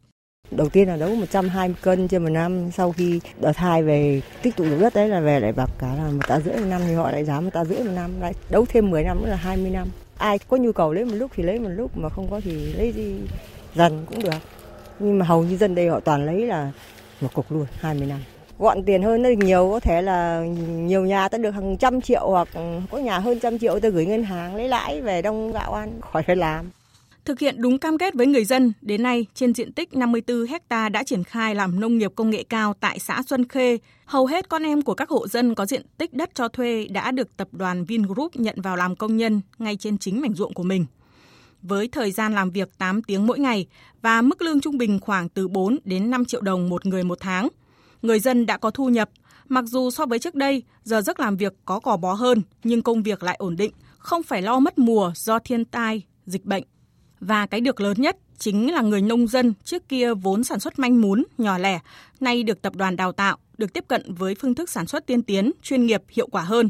Đầu 0.56 0.70
tiên 0.70 0.88
là 0.88 0.96
đấu 0.96 1.16
120 1.16 1.76
cân 1.82 2.08
trên 2.08 2.24
một 2.24 2.30
năm, 2.30 2.72
sau 2.72 2.92
khi 2.92 3.20
đợt 3.42 3.58
hai 3.58 3.84
về 3.84 4.22
tích 4.42 4.56
tụ 4.56 4.64
được 4.64 4.78
đất 4.82 4.94
đấy 4.96 5.08
là 5.08 5.20
về 5.20 5.40
lại 5.40 5.52
bạc 5.52 5.70
cả 5.80 5.88
là 5.98 6.08
một 6.12 6.28
tạ 6.28 6.40
rưỡi 6.40 6.56
một 6.56 6.66
năm 6.70 6.82
thì 6.88 6.94
họ 6.94 7.12
lại 7.12 7.26
giá 7.26 7.40
một 7.40 7.50
tạ 7.54 7.66
rưỡi 7.66 7.80
một 7.80 7.92
năm, 7.96 8.12
lại 8.22 8.34
đấu 8.50 8.66
thêm 8.70 8.90
10 8.90 9.04
năm 9.04 9.22
nữa 9.22 9.30
là 9.30 9.36
20 9.36 9.72
năm. 9.72 9.88
Ai 10.18 10.40
có 10.40 10.58
nhu 10.58 10.72
cầu 10.72 10.94
lấy 10.94 11.06
một 11.06 11.16
lúc 11.16 11.32
thì 11.36 11.44
lấy 11.44 11.60
một 11.60 11.70
lúc 11.70 11.98
mà 11.98 12.10
không 12.10 12.28
có 12.32 12.42
thì 12.44 12.74
lấy 12.74 12.92
gì 12.92 13.20
dần 13.76 14.06
cũng 14.10 14.24
được. 14.24 14.40
Nhưng 15.00 15.20
mà 15.20 15.26
hầu 15.26 15.44
như 15.44 15.58
dân 15.58 15.76
đây 15.76 15.88
họ 15.88 16.00
toàn 16.00 16.26
lấy 16.26 16.46
là 16.46 16.72
một 17.22 17.34
cục 17.34 17.52
luôn 17.52 17.66
20 17.80 18.08
năm. 18.08 18.20
Gọn 18.60 18.84
tiền 18.84 19.04
hơn 19.04 19.22
nó 19.22 19.30
nhiều 19.30 19.70
có 19.72 19.80
thể 19.80 20.02
là 20.02 20.44
nhiều 20.68 21.06
nhà 21.06 21.30
ta 21.30 21.38
được 21.38 21.52
hàng 21.52 21.78
trăm 21.78 22.02
triệu 22.02 22.30
hoặc 22.30 22.48
có 22.92 22.98
nhà 22.98 23.20
hơn 23.20 23.40
trăm 23.40 23.60
triệu 23.60 23.80
ta 23.80 23.90
gửi 23.90 24.06
ngân 24.06 24.24
hàng 24.24 24.56
lấy 24.56 24.68
lãi 24.68 25.02
về 25.02 25.22
đông 25.22 25.52
gạo 25.52 25.74
ăn 25.74 26.02
khỏi 26.02 26.24
phải 26.24 26.36
làm. 26.36 26.70
Thực 27.26 27.40
hiện 27.40 27.62
đúng 27.62 27.80
cam 27.80 27.98
kết 27.98 28.14
với 28.14 28.28
người 28.28 28.46
dân, 28.46 28.74
đến 28.82 29.04
nay 29.04 29.26
trên 29.34 29.54
diện 29.54 29.74
tích 29.74 29.94
54 29.94 30.46
hecta 30.46 30.90
đã 30.90 31.04
triển 31.04 31.24
khai 31.24 31.56
làm 31.56 31.80
nông 31.80 31.98
nghiệp 31.98 32.12
công 32.16 32.30
nghệ 32.30 32.44
cao 32.50 32.74
tại 32.80 33.00
xã 33.00 33.22
Xuân 33.28 33.48
Khê. 33.48 33.78
Hầu 34.06 34.26
hết 34.26 34.50
con 34.50 34.64
em 34.64 34.82
của 34.82 34.94
các 34.94 35.10
hộ 35.10 35.28
dân 35.28 35.56
có 35.56 35.66
diện 35.66 35.82
tích 35.98 36.14
đất 36.14 36.30
cho 36.34 36.48
thuê 36.48 36.88
đã 36.90 37.12
được 37.12 37.38
tập 37.38 37.48
đoàn 37.52 37.86
Vingroup 37.86 38.36
nhận 38.36 38.62
vào 38.62 38.76
làm 38.76 38.96
công 38.96 39.18
nhân 39.18 39.42
ngay 39.58 39.76
trên 39.76 39.98
chính 39.98 40.22
mảnh 40.22 40.34
ruộng 40.34 40.54
của 40.54 40.64
mình. 40.64 40.86
Với 41.62 41.88
thời 41.88 42.12
gian 42.12 42.34
làm 42.36 42.52
việc 42.52 42.78
8 42.78 43.04
tiếng 43.04 43.28
mỗi 43.28 43.40
ngày 43.40 43.68
và 44.02 44.22
mức 44.22 44.42
lương 44.42 44.62
trung 44.62 44.78
bình 44.78 45.00
khoảng 45.00 45.30
từ 45.30 45.48
4 45.48 45.78
đến 45.84 46.10
5 46.10 46.26
triệu 46.26 46.42
đồng 46.42 46.70
một 46.70 46.86
người 46.86 47.04
một 47.04 47.18
tháng, 47.22 47.48
người 48.02 48.20
dân 48.20 48.46
đã 48.46 48.58
có 48.58 48.72
thu 48.72 48.90
nhập. 48.90 49.10
Mặc 49.50 49.66
dù 49.68 49.92
so 49.92 50.06
với 50.06 50.20
trước 50.20 50.36
đây, 50.36 50.64
giờ 50.84 51.02
giấc 51.02 51.20
làm 51.20 51.38
việc 51.38 51.54
có 51.66 51.80
cò 51.80 51.98
bó 51.98 52.14
hơn, 52.14 52.42
nhưng 52.64 52.82
công 52.82 53.04
việc 53.04 53.24
lại 53.24 53.36
ổn 53.40 53.56
định, 53.56 53.72
không 53.98 54.24
phải 54.24 54.42
lo 54.42 54.60
mất 54.60 54.78
mùa 54.78 55.12
do 55.16 55.40
thiên 55.40 55.66
tai, 55.66 56.02
dịch 56.26 56.46
bệnh. 56.46 56.64
Và 57.28 57.46
cái 57.46 57.62
được 57.62 57.82
lớn 57.82 58.02
nhất 58.02 58.18
chính 58.38 58.74
là 58.74 58.82
người 58.82 59.02
nông 59.02 59.28
dân 59.28 59.54
trước 59.64 59.90
kia 59.90 60.14
vốn 60.14 60.44
sản 60.44 60.60
xuất 60.60 60.80
manh 60.80 61.02
mún, 61.02 61.24
nhỏ 61.38 61.58
lẻ, 61.58 61.80
nay 62.20 62.44
được 62.44 62.62
tập 62.62 62.76
đoàn 62.76 62.96
đào 62.96 63.12
tạo, 63.12 63.38
được 63.58 63.74
tiếp 63.74 63.84
cận 63.88 64.14
với 64.14 64.36
phương 64.36 64.56
thức 64.56 64.70
sản 64.70 64.88
xuất 64.88 65.06
tiên 65.06 65.24
tiến, 65.24 65.52
chuyên 65.62 65.86
nghiệp, 65.86 66.02
hiệu 66.10 66.28
quả 66.32 66.42
hơn. 66.42 66.70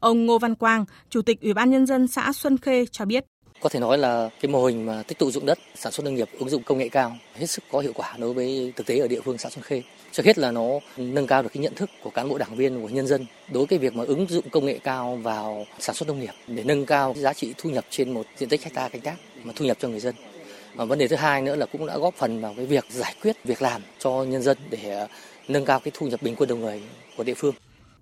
Ông 0.00 0.26
Ngô 0.26 0.38
Văn 0.38 0.54
Quang, 0.54 0.84
Chủ 1.10 1.22
tịch 1.22 1.40
Ủy 1.40 1.54
ban 1.54 1.70
Nhân 1.70 1.86
dân 1.86 2.08
xã 2.08 2.32
Xuân 2.32 2.58
Khê 2.58 2.86
cho 2.90 3.04
biết. 3.04 3.24
Có 3.60 3.68
thể 3.68 3.80
nói 3.80 3.98
là 3.98 4.28
cái 4.40 4.50
mô 4.52 4.64
hình 4.64 4.86
mà 4.86 5.02
tích 5.02 5.18
tụ 5.18 5.30
dụng 5.30 5.46
đất, 5.46 5.58
sản 5.74 5.92
xuất 5.92 6.04
nông 6.04 6.14
nghiệp 6.14 6.28
ứng 6.38 6.48
dụng 6.48 6.62
công 6.62 6.78
nghệ 6.78 6.88
cao 6.88 7.16
hết 7.34 7.46
sức 7.46 7.64
có 7.70 7.80
hiệu 7.80 7.92
quả 7.94 8.14
đối 8.18 8.34
với 8.34 8.72
thực 8.76 8.86
tế 8.86 8.98
ở 8.98 9.08
địa 9.08 9.20
phương 9.20 9.38
xã 9.38 9.50
Xuân 9.50 9.62
Khê. 9.62 9.82
Trước 10.12 10.26
hết 10.26 10.38
là 10.38 10.50
nó 10.50 10.68
nâng 10.96 11.26
cao 11.26 11.42
được 11.42 11.48
cái 11.54 11.62
nhận 11.62 11.74
thức 11.74 11.90
của 12.02 12.10
cán 12.10 12.28
bộ 12.28 12.38
đảng 12.38 12.56
viên, 12.56 12.82
của 12.82 12.88
nhân 12.88 13.06
dân 13.06 13.26
đối 13.52 13.66
với 13.66 13.78
việc 13.78 13.96
mà 13.96 14.04
ứng 14.04 14.26
dụng 14.28 14.48
công 14.50 14.66
nghệ 14.66 14.78
cao 14.84 15.16
vào 15.22 15.66
sản 15.78 15.94
xuất 15.94 16.08
nông 16.08 16.20
nghiệp 16.20 16.34
để 16.46 16.64
nâng 16.64 16.86
cao 16.86 17.14
giá 17.16 17.32
trị 17.32 17.54
thu 17.58 17.70
nhập 17.70 17.84
trên 17.90 18.14
một 18.14 18.26
diện 18.36 18.48
tích 18.48 18.62
hecta 18.64 18.88
canh 18.88 19.02
tác 19.02 19.14
mà 19.44 19.52
thu 19.56 19.64
nhập 19.64 19.76
cho 19.80 19.88
người 19.88 20.00
dân. 20.00 20.14
Và 20.74 20.84
vấn 20.84 20.98
đề 20.98 21.08
thứ 21.08 21.16
hai 21.16 21.42
nữa 21.42 21.56
là 21.56 21.66
cũng 21.66 21.86
đã 21.86 21.98
góp 21.98 22.14
phần 22.14 22.40
vào 22.40 22.54
cái 22.56 22.66
việc 22.66 22.84
giải 22.90 23.14
quyết 23.22 23.36
việc 23.44 23.62
làm 23.62 23.82
cho 23.98 24.10
nhân 24.10 24.42
dân 24.42 24.58
để 24.70 24.90
à, 24.90 25.08
nâng 25.48 25.64
cao 25.64 25.80
cái 25.80 25.92
thu 25.94 26.06
nhập 26.06 26.22
bình 26.22 26.34
quân 26.36 26.48
đầu 26.48 26.58
người 26.58 26.82
của 27.16 27.24
địa 27.24 27.34
phương. 27.34 27.54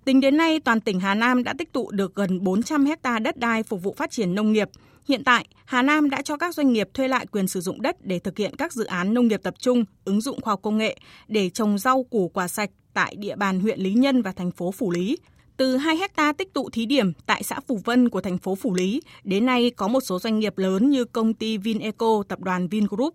Tính 0.05 0.21
đến 0.21 0.37
nay, 0.37 0.61
toàn 0.61 0.81
tỉnh 0.81 1.01
Hà 1.01 1.15
Nam 1.15 1.45
đã 1.45 1.55
tích 1.59 1.73
tụ 1.73 1.91
được 1.91 2.15
gần 2.15 2.45
400 2.45 2.85
hecta 2.85 3.19
đất 3.19 3.37
đai 3.37 3.63
phục 3.63 3.83
vụ 3.83 3.95
phát 3.99 4.11
triển 4.11 4.35
nông 4.35 4.53
nghiệp. 4.53 4.69
Hiện 5.09 5.25
tại, 5.25 5.47
Hà 5.65 5.83
Nam 5.83 6.11
đã 6.11 6.23
cho 6.23 6.37
các 6.37 6.55
doanh 6.55 6.73
nghiệp 6.73 6.89
thuê 6.95 7.09
lại 7.09 7.27
quyền 7.27 7.49
sử 7.49 7.61
dụng 7.61 7.83
đất 7.83 7.97
để 8.07 8.19
thực 8.19 8.39
hiện 8.39 8.57
các 8.57 8.73
dự 8.73 8.85
án 8.85 9.15
nông 9.15 9.29
nghiệp 9.29 9.41
tập 9.43 9.55
trung, 9.59 9.85
ứng 10.05 10.21
dụng 10.21 10.41
khoa 10.41 10.53
học 10.53 10.61
công 10.63 10.79
nghệ 10.79 10.97
để 11.29 11.51
trồng 11.51 11.79
rau 11.79 12.03
củ 12.03 12.29
quả 12.29 12.49
sạch 12.49 12.71
tại 12.95 13.15
địa 13.19 13.37
bàn 13.37 13.61
huyện 13.61 13.81
Lý 13.81 13.93
Nhân 13.95 14.23
và 14.23 14.33
thành 14.33 14.51
phố 14.51 14.73
Phủ 14.73 14.91
Lý. 14.91 15.17
Từ 15.57 15.77
2 15.77 15.97
hecta 15.97 16.33
tích 16.33 16.55
tụ 16.55 16.71
thí 16.71 16.87
điểm 16.87 17.13
tại 17.27 17.43
xã 17.43 17.61
Phủ 17.69 17.81
Vân 17.85 18.09
của 18.09 18.21
thành 18.21 18.39
phố 18.39 18.55
Phủ 18.55 18.75
Lý, 18.75 19.03
đến 19.25 19.47
nay 19.47 19.71
có 19.77 19.89
một 19.89 20.01
số 20.01 20.19
doanh 20.19 20.39
nghiệp 20.39 20.59
lớn 20.59 20.91
như 20.91 21.05
công 21.05 21.35
ty 21.35 21.59
Vineco, 21.59 22.23
tập 22.29 22.41
đoàn 22.41 22.69
Vingroup, 22.69 23.15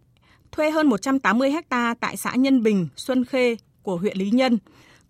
thuê 0.51 0.71
hơn 0.71 0.87
180 0.87 1.51
hecta 1.51 1.93
tại 1.99 2.17
xã 2.17 2.35
Nhân 2.35 2.63
Bình, 2.63 2.87
Xuân 2.95 3.25
Khê 3.25 3.57
của 3.83 3.97
huyện 3.97 4.17
Lý 4.17 4.29
Nhân. 4.31 4.57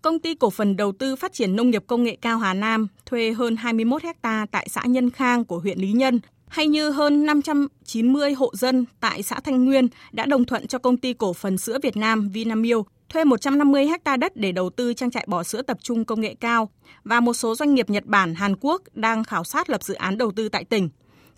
Công 0.02 0.18
ty 0.18 0.34
cổ 0.34 0.50
phần 0.50 0.76
đầu 0.76 0.92
tư 0.92 1.16
phát 1.16 1.32
triển 1.32 1.56
nông 1.56 1.70
nghiệp 1.70 1.84
công 1.86 2.02
nghệ 2.02 2.16
cao 2.20 2.38
Hà 2.38 2.54
Nam 2.54 2.86
thuê 3.06 3.32
hơn 3.32 3.56
21 3.56 4.02
hecta 4.02 4.46
tại 4.50 4.68
xã 4.70 4.82
Nhân 4.86 5.10
Khang 5.10 5.44
của 5.44 5.58
huyện 5.58 5.78
Lý 5.78 5.92
Nhân, 5.92 6.20
hay 6.48 6.66
như 6.66 6.90
hơn 6.90 7.26
590 7.26 8.32
hộ 8.32 8.50
dân 8.54 8.84
tại 9.00 9.22
xã 9.22 9.40
Thanh 9.40 9.64
Nguyên 9.64 9.88
đã 10.12 10.26
đồng 10.26 10.44
thuận 10.44 10.66
cho 10.66 10.78
công 10.78 10.96
ty 10.96 11.12
cổ 11.12 11.32
phần 11.32 11.58
sữa 11.58 11.78
Việt 11.82 11.96
Nam 11.96 12.28
Vinamilk 12.28 12.86
thuê 13.08 13.24
150 13.24 13.86
ha 14.04 14.16
đất 14.16 14.36
để 14.36 14.52
đầu 14.52 14.70
tư 14.70 14.94
trang 14.94 15.10
trại 15.10 15.24
bò 15.28 15.42
sữa 15.42 15.62
tập 15.62 15.78
trung 15.82 16.04
công 16.04 16.20
nghệ 16.20 16.34
cao 16.40 16.70
và 17.04 17.20
một 17.20 17.34
số 17.34 17.54
doanh 17.54 17.74
nghiệp 17.74 17.90
Nhật 17.90 18.04
Bản, 18.06 18.34
Hàn 18.34 18.54
Quốc 18.60 18.82
đang 18.94 19.24
khảo 19.24 19.44
sát 19.44 19.70
lập 19.70 19.82
dự 19.82 19.94
án 19.94 20.18
đầu 20.18 20.32
tư 20.32 20.48
tại 20.48 20.64
tỉnh. 20.64 20.88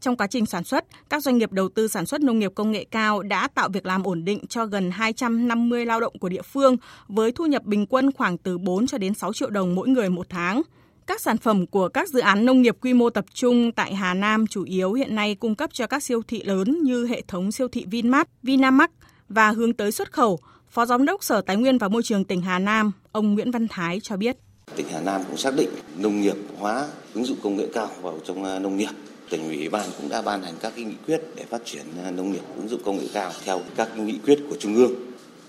Trong 0.01 0.17
quá 0.17 0.27
trình 0.27 0.47
sản 0.47 0.65
xuất, 0.65 0.85
các 1.09 1.23
doanh 1.23 1.39
nghiệp 1.39 1.53
đầu 1.53 1.69
tư 1.69 1.89
sản 1.89 2.07
xuất 2.07 2.21
nông 2.21 2.39
nghiệp 2.39 2.53
công 2.55 2.71
nghệ 2.71 2.85
cao 2.91 3.23
đã 3.23 3.49
tạo 3.55 3.69
việc 3.69 3.87
làm 3.87 4.03
ổn 4.03 4.25
định 4.25 4.47
cho 4.47 4.67
gần 4.67 4.91
250 4.91 5.87
lao 5.87 6.01
động 6.01 6.19
của 6.19 6.29
địa 6.29 6.43
phương 6.43 6.77
với 7.09 7.33
thu 7.33 7.47
nhập 7.47 7.65
bình 7.65 7.87
quân 7.87 8.13
khoảng 8.13 8.39
từ 8.39 8.59
4 8.59 8.87
cho 8.87 8.99
đến 8.99 9.15
6 9.15 9.33
triệu 9.33 9.51
đồng 9.51 9.75
mỗi 9.75 9.89
người 9.89 10.11
một 10.11 10.27
tháng. 10.29 10.63
Các 11.07 11.21
sản 11.21 11.39
phẩm 11.39 11.67
của 11.67 11.89
các 11.89 12.09
dự 12.09 12.21
án 12.21 12.45
nông 12.45 12.63
nghiệp 12.63 12.77
quy 12.81 12.95
mô 12.95 13.11
tập 13.11 13.25
trung 13.35 13.73
tại 13.73 13.95
Hà 13.95 14.15
Nam 14.15 14.47
chủ 14.47 14.65
yếu 14.65 14.93
hiện 14.93 15.15
nay 15.15 15.35
cung 15.35 15.55
cấp 15.55 15.71
cho 15.73 15.87
các 15.87 16.03
siêu 16.03 16.23
thị 16.29 16.43
lớn 16.43 16.83
như 16.83 17.07
hệ 17.07 17.23
thống 17.29 17.53
siêu 17.53 17.69
thị 17.69 17.85
Vinmart, 17.91 18.29
Vinamax 18.43 18.91
và 19.29 19.51
hướng 19.51 19.73
tới 19.73 19.93
xuất 19.93 20.13
khẩu. 20.13 20.39
Phó 20.71 20.87
Giám 20.87 21.05
đốc 21.05 21.25
Sở 21.25 21.41
Tài 21.41 21.57
nguyên 21.57 21.79
và 21.79 21.89
Môi 21.89 22.03
trường 22.03 22.25
tỉnh 22.25 22.43
Hà 22.43 22.59
Nam, 22.59 22.93
ông 23.13 23.35
Nguyễn 23.35 23.51
Văn 23.51 23.69
Thái 23.69 24.01
cho 24.03 24.17
biết. 24.17 24.37
Tỉnh 24.77 24.87
Hà 24.93 25.01
Nam 25.01 25.21
cũng 25.29 25.37
xác 25.37 25.55
định 25.57 25.69
nông 25.99 26.21
nghiệp 26.21 26.37
hóa 26.59 26.87
ứng 27.15 27.25
dụng 27.25 27.39
công 27.43 27.57
nghệ 27.57 27.69
cao 27.75 27.91
vào 28.03 28.19
trong 28.25 28.45
à, 28.45 28.59
nông 28.59 28.77
nghiệp. 28.77 28.91
Tỉnh 29.31 29.49
ủy 29.49 29.69
ban 29.69 29.91
cũng 29.97 30.09
đã 30.09 30.23
ban 30.23 30.43
hành 30.43 30.55
các 30.61 30.73
cái 30.77 30.85
nghị 30.85 30.95
quyết 31.07 31.21
để 31.35 31.45
phát 31.51 31.61
triển 31.65 31.85
à, 32.05 32.11
nông 32.11 32.33
nghiệp 32.33 32.43
ứng 32.57 32.69
dụng 32.69 32.83
công 32.85 32.99
nghệ 32.99 33.05
cao 33.13 33.33
theo 33.45 33.61
các 33.77 33.99
nghị 33.99 34.19
quyết 34.25 34.39
của 34.51 34.57
Trung 34.61 34.75
ương. 34.75 34.93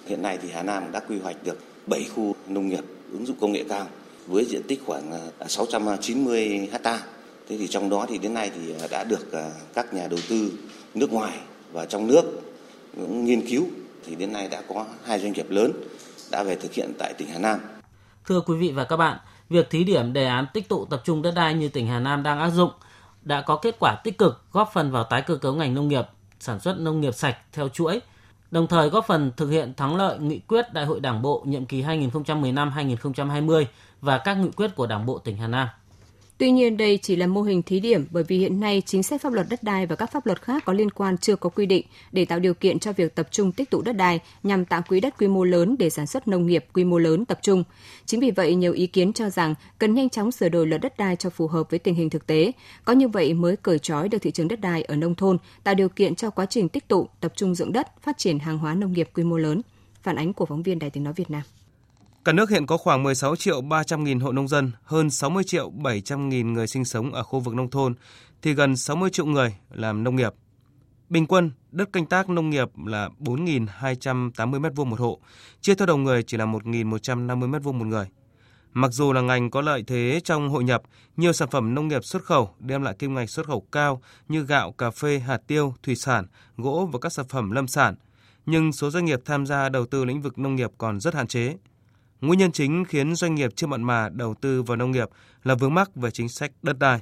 Hiện 0.07 0.21
nay 0.21 0.37
thì 0.41 0.49
Hà 0.51 0.63
Nam 0.63 0.91
đã 0.91 0.99
quy 0.99 1.19
hoạch 1.19 1.35
được 1.43 1.57
7 1.87 2.03
khu 2.15 2.35
nông 2.47 2.67
nghiệp 2.67 2.83
ứng 3.11 3.25
dụng 3.25 3.37
công 3.41 3.51
nghệ 3.51 3.63
cao 3.69 3.87
với 4.27 4.45
diện 4.45 4.61
tích 4.67 4.81
khoảng 4.85 5.11
à, 5.11 5.19
à, 5.39 5.47
690 5.47 6.69
ha. 6.83 6.99
Thế 7.49 7.57
thì 7.57 7.67
trong 7.67 7.89
đó 7.89 8.05
thì 8.09 8.17
đến 8.17 8.33
nay 8.33 8.51
thì 8.55 8.73
đã 8.91 9.03
được 9.03 9.27
các 9.73 9.93
nhà 9.93 10.07
đầu 10.07 10.19
tư 10.29 10.51
nước 10.93 11.13
ngoài 11.13 11.37
và 11.71 11.85
trong 11.85 12.07
nước 12.07 12.41
cũng 12.95 13.25
nghiên 13.25 13.47
cứu 13.47 13.67
thì 14.05 14.15
đến 14.15 14.33
nay 14.33 14.47
đã 14.51 14.61
có 14.61 14.85
hai 15.05 15.19
doanh 15.19 15.33
nghiệp 15.33 15.49
lớn 15.49 15.71
đã 16.31 16.43
về 16.43 16.55
thực 16.55 16.73
hiện 16.73 16.91
tại 16.97 17.13
tỉnh 17.13 17.27
Hà 17.27 17.39
Nam. 17.39 17.59
Thưa 18.27 18.41
quý 18.41 18.57
vị 18.57 18.71
và 18.71 18.83
các 18.83 18.97
bạn, 18.97 19.17
việc 19.49 19.69
thí 19.69 19.83
điểm 19.83 20.13
đề 20.13 20.25
án 20.25 20.45
tích 20.53 20.69
tụ 20.69 20.85
tập 20.85 21.01
trung 21.05 21.21
đất 21.21 21.31
đai 21.35 21.53
như 21.53 21.69
tỉnh 21.69 21.87
Hà 21.87 21.99
Nam 21.99 22.23
đang 22.23 22.39
áp 22.39 22.49
dụng 22.49 22.71
đã 23.21 23.41
có 23.41 23.55
kết 23.55 23.75
quả 23.79 23.95
tích 24.03 24.17
cực 24.17 24.43
góp 24.51 24.69
phần 24.73 24.91
vào 24.91 25.03
tái 25.03 25.21
cơ 25.21 25.35
cấu 25.35 25.53
ngành 25.53 25.73
nông 25.73 25.87
nghiệp, 25.87 26.05
sản 26.39 26.59
xuất 26.59 26.79
nông 26.79 27.01
nghiệp 27.01 27.15
sạch 27.15 27.37
theo 27.53 27.69
chuỗi, 27.69 28.01
đồng 28.51 28.67
thời 28.67 28.89
góp 28.89 29.05
phần 29.07 29.31
thực 29.37 29.49
hiện 29.49 29.73
thắng 29.73 29.95
lợi 29.95 30.19
nghị 30.19 30.39
quyết 30.39 30.73
Đại 30.73 30.85
hội 30.85 30.99
Đảng 30.99 31.21
bộ 31.21 31.43
nhiệm 31.45 31.65
kỳ 31.65 31.83
2015-2020 31.83 33.65
và 34.01 34.17
các 34.17 34.37
nghị 34.37 34.49
quyết 34.51 34.75
của 34.75 34.87
Đảng 34.87 35.05
bộ 35.05 35.17
tỉnh 35.17 35.37
Hà 35.37 35.47
Nam. 35.47 35.67
Tuy 36.39 36.51
nhiên 36.51 36.77
đây 36.77 36.99
chỉ 37.01 37.15
là 37.15 37.27
mô 37.27 37.41
hình 37.41 37.61
thí 37.61 37.79
điểm 37.79 38.05
bởi 38.11 38.23
vì 38.23 38.37
hiện 38.37 38.59
nay 38.59 38.81
chính 38.85 39.03
sách 39.03 39.21
pháp 39.21 39.33
luật 39.33 39.47
đất 39.49 39.63
đai 39.63 39.85
và 39.85 39.95
các 39.95 40.11
pháp 40.11 40.25
luật 40.25 40.41
khác 40.41 40.63
có 40.65 40.73
liên 40.73 40.89
quan 40.89 41.17
chưa 41.17 41.35
có 41.35 41.49
quy 41.49 41.65
định 41.65 41.85
để 42.11 42.25
tạo 42.25 42.39
điều 42.39 42.53
kiện 42.53 42.79
cho 42.79 42.93
việc 42.93 43.15
tập 43.15 43.27
trung 43.31 43.51
tích 43.51 43.69
tụ 43.69 43.81
đất 43.81 43.91
đai 43.91 44.19
nhằm 44.43 44.65
tạo 44.65 44.81
quỹ 44.87 44.99
đất 44.99 45.17
quy 45.17 45.27
mô 45.27 45.43
lớn 45.43 45.75
để 45.79 45.89
sản 45.89 46.07
xuất 46.07 46.27
nông 46.27 46.45
nghiệp 46.45 46.65
quy 46.73 46.83
mô 46.83 46.97
lớn 46.97 47.25
tập 47.25 47.39
trung. 47.41 47.63
Chính 48.05 48.19
vì 48.19 48.31
vậy 48.31 48.55
nhiều 48.55 48.73
ý 48.73 48.87
kiến 48.87 49.13
cho 49.13 49.29
rằng 49.29 49.55
cần 49.77 49.93
nhanh 49.93 50.09
chóng 50.09 50.31
sửa 50.31 50.49
đổi 50.49 50.67
luật 50.67 50.81
đất 50.81 50.97
đai 50.97 51.15
cho 51.15 51.29
phù 51.29 51.47
hợp 51.47 51.69
với 51.69 51.79
tình 51.79 51.95
hình 51.95 52.09
thực 52.09 52.27
tế. 52.27 52.51
Có 52.85 52.93
như 52.93 53.07
vậy 53.07 53.33
mới 53.33 53.55
cởi 53.55 53.79
trói 53.79 54.09
được 54.09 54.19
thị 54.21 54.31
trường 54.31 54.47
đất 54.47 54.61
đai 54.61 54.83
ở 54.83 54.95
nông 54.95 55.15
thôn, 55.15 55.37
tạo 55.63 55.75
điều 55.75 55.89
kiện 55.89 56.15
cho 56.15 56.29
quá 56.29 56.45
trình 56.45 56.69
tích 56.69 56.87
tụ, 56.87 57.07
tập 57.19 57.33
trung 57.35 57.55
dưỡng 57.55 57.73
đất, 57.73 57.87
phát 58.01 58.17
triển 58.17 58.39
hàng 58.39 58.57
hóa 58.57 58.75
nông 58.75 58.93
nghiệp 58.93 59.09
quy 59.13 59.23
mô 59.23 59.37
lớn. 59.37 59.61
Phản 60.03 60.15
ánh 60.15 60.33
của 60.33 60.45
phóng 60.45 60.63
viên 60.63 60.79
Đài 60.79 60.89
Tiếng 60.89 61.03
nói 61.03 61.13
Việt 61.13 61.29
Nam. 61.29 61.41
Cả 62.25 62.31
nước 62.31 62.49
hiện 62.49 62.65
có 62.65 62.77
khoảng 62.77 63.03
16 63.03 63.35
triệu 63.35 63.61
300 63.61 64.03
nghìn 64.03 64.19
hộ 64.19 64.31
nông 64.31 64.47
dân, 64.47 64.71
hơn 64.83 65.09
60 65.09 65.43
triệu 65.43 65.69
700 65.69 66.29
nghìn 66.29 66.53
người 66.53 66.67
sinh 66.67 66.85
sống 66.85 67.13
ở 67.13 67.23
khu 67.23 67.39
vực 67.39 67.53
nông 67.53 67.69
thôn, 67.69 67.93
thì 68.41 68.53
gần 68.53 68.75
60 68.75 69.09
triệu 69.09 69.25
người 69.25 69.55
làm 69.69 70.03
nông 70.03 70.15
nghiệp. 70.15 70.33
Bình 71.09 71.25
quân, 71.25 71.51
đất 71.71 71.93
canh 71.93 72.05
tác 72.05 72.29
nông 72.29 72.49
nghiệp 72.49 72.67
là 72.85 73.09
4.280 73.19 74.31
m2 74.31 74.85
một 74.85 74.99
hộ, 74.99 75.19
chia 75.61 75.75
theo 75.75 75.85
đầu 75.85 75.97
người 75.97 76.23
chỉ 76.23 76.37
là 76.37 76.45
1.150 76.45 77.51
m2 77.51 77.73
một 77.73 77.85
người. 77.85 78.07
Mặc 78.73 78.91
dù 78.91 79.13
là 79.13 79.21
ngành 79.21 79.51
có 79.51 79.61
lợi 79.61 79.83
thế 79.87 80.21
trong 80.23 80.49
hội 80.49 80.63
nhập, 80.63 80.81
nhiều 81.17 81.33
sản 81.33 81.49
phẩm 81.49 81.75
nông 81.75 81.87
nghiệp 81.87 82.05
xuất 82.05 82.23
khẩu 82.23 82.49
đem 82.59 82.83
lại 82.83 82.95
kim 82.99 83.13
ngạch 83.13 83.29
xuất 83.29 83.47
khẩu 83.47 83.61
cao 83.71 84.01
như 84.27 84.45
gạo, 84.45 84.71
cà 84.71 84.91
phê, 84.91 85.19
hạt 85.19 85.41
tiêu, 85.47 85.73
thủy 85.83 85.95
sản, 85.95 86.25
gỗ 86.57 86.89
và 86.93 86.99
các 86.99 87.13
sản 87.13 87.27
phẩm 87.29 87.51
lâm 87.51 87.67
sản, 87.67 87.95
nhưng 88.45 88.71
số 88.71 88.89
doanh 88.89 89.05
nghiệp 89.05 89.19
tham 89.25 89.45
gia 89.45 89.69
đầu 89.69 89.85
tư 89.85 90.05
lĩnh 90.05 90.21
vực 90.21 90.39
nông 90.39 90.55
nghiệp 90.55 90.71
còn 90.77 90.99
rất 90.99 91.15
hạn 91.15 91.27
chế. 91.27 91.55
Nguyên 92.21 92.39
nhân 92.39 92.51
chính 92.51 92.85
khiến 92.85 93.15
doanh 93.15 93.35
nghiệp 93.35 93.51
chưa 93.55 93.67
mặn 93.67 93.83
mà 93.83 94.09
đầu 94.09 94.33
tư 94.41 94.63
vào 94.63 94.77
nông 94.77 94.91
nghiệp 94.91 95.09
là 95.43 95.55
vướng 95.55 95.73
mắc 95.73 95.95
về 95.95 96.11
chính 96.11 96.29
sách 96.29 96.51
đất 96.61 96.79
đai. 96.79 96.99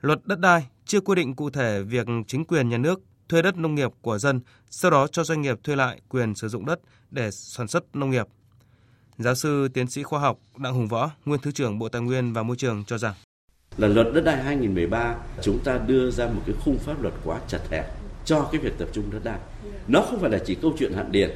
Luật 0.00 0.20
đất 0.24 0.40
đai 0.40 0.66
chưa 0.84 1.00
quy 1.00 1.14
định 1.14 1.34
cụ 1.34 1.50
thể 1.50 1.82
việc 1.82 2.06
chính 2.26 2.44
quyền 2.44 2.68
nhà 2.68 2.78
nước 2.78 3.00
thuê 3.28 3.42
đất 3.42 3.56
nông 3.56 3.74
nghiệp 3.74 3.90
của 4.00 4.18
dân, 4.18 4.40
sau 4.70 4.90
đó 4.90 5.06
cho 5.06 5.24
doanh 5.24 5.42
nghiệp 5.42 5.58
thuê 5.64 5.76
lại 5.76 6.00
quyền 6.08 6.34
sử 6.34 6.48
dụng 6.48 6.66
đất 6.66 6.80
để 7.10 7.30
sản 7.30 7.68
xuất 7.68 7.96
nông 7.96 8.10
nghiệp. 8.10 8.26
Giáo 9.18 9.34
sư 9.34 9.68
tiến 9.68 9.86
sĩ 9.86 10.02
khoa 10.02 10.20
học 10.20 10.38
Đặng 10.56 10.74
Hùng 10.74 10.88
Võ, 10.88 11.10
nguyên 11.24 11.40
thứ 11.40 11.50
trưởng 11.50 11.78
Bộ 11.78 11.88
Tài 11.88 12.02
nguyên 12.02 12.32
và 12.32 12.42
Môi 12.42 12.56
trường 12.56 12.84
cho 12.86 12.98
rằng 12.98 13.14
là 13.76 13.88
luật 13.88 14.06
đất 14.14 14.20
đai 14.20 14.42
2013 14.42 15.16
chúng 15.42 15.58
ta 15.64 15.78
đưa 15.86 16.10
ra 16.10 16.26
một 16.26 16.42
cái 16.46 16.56
khung 16.64 16.78
pháp 16.78 17.02
luật 17.02 17.14
quá 17.24 17.40
chặt 17.48 17.60
hẹp 17.70 17.84
cho 18.24 18.48
cái 18.52 18.60
việc 18.60 18.78
tập 18.78 18.88
trung 18.92 19.10
đất 19.10 19.24
đai. 19.24 19.38
Nó 19.88 20.00
không 20.00 20.20
phải 20.20 20.30
là 20.30 20.38
chỉ 20.46 20.54
câu 20.54 20.72
chuyện 20.78 20.92
hạn 20.92 21.12
điền, 21.12 21.30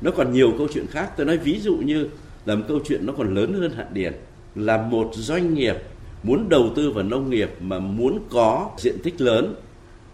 nó 0.00 0.10
còn 0.16 0.32
nhiều 0.32 0.54
câu 0.58 0.68
chuyện 0.74 0.86
khác. 0.86 1.12
Tôi 1.16 1.26
nói 1.26 1.38
ví 1.38 1.60
dụ 1.60 1.76
như 1.76 2.08
là 2.46 2.54
một 2.54 2.64
câu 2.68 2.80
chuyện 2.84 3.06
nó 3.06 3.12
còn 3.12 3.34
lớn 3.34 3.52
hơn 3.52 3.72
hạn 3.76 3.86
điền. 3.92 4.12
Là 4.54 4.76
một 4.76 5.10
doanh 5.14 5.54
nghiệp 5.54 5.76
muốn 6.22 6.48
đầu 6.48 6.70
tư 6.76 6.90
vào 6.90 7.04
nông 7.04 7.30
nghiệp 7.30 7.50
mà 7.60 7.78
muốn 7.78 8.18
có 8.30 8.70
diện 8.78 8.96
tích 9.02 9.20
lớn 9.20 9.54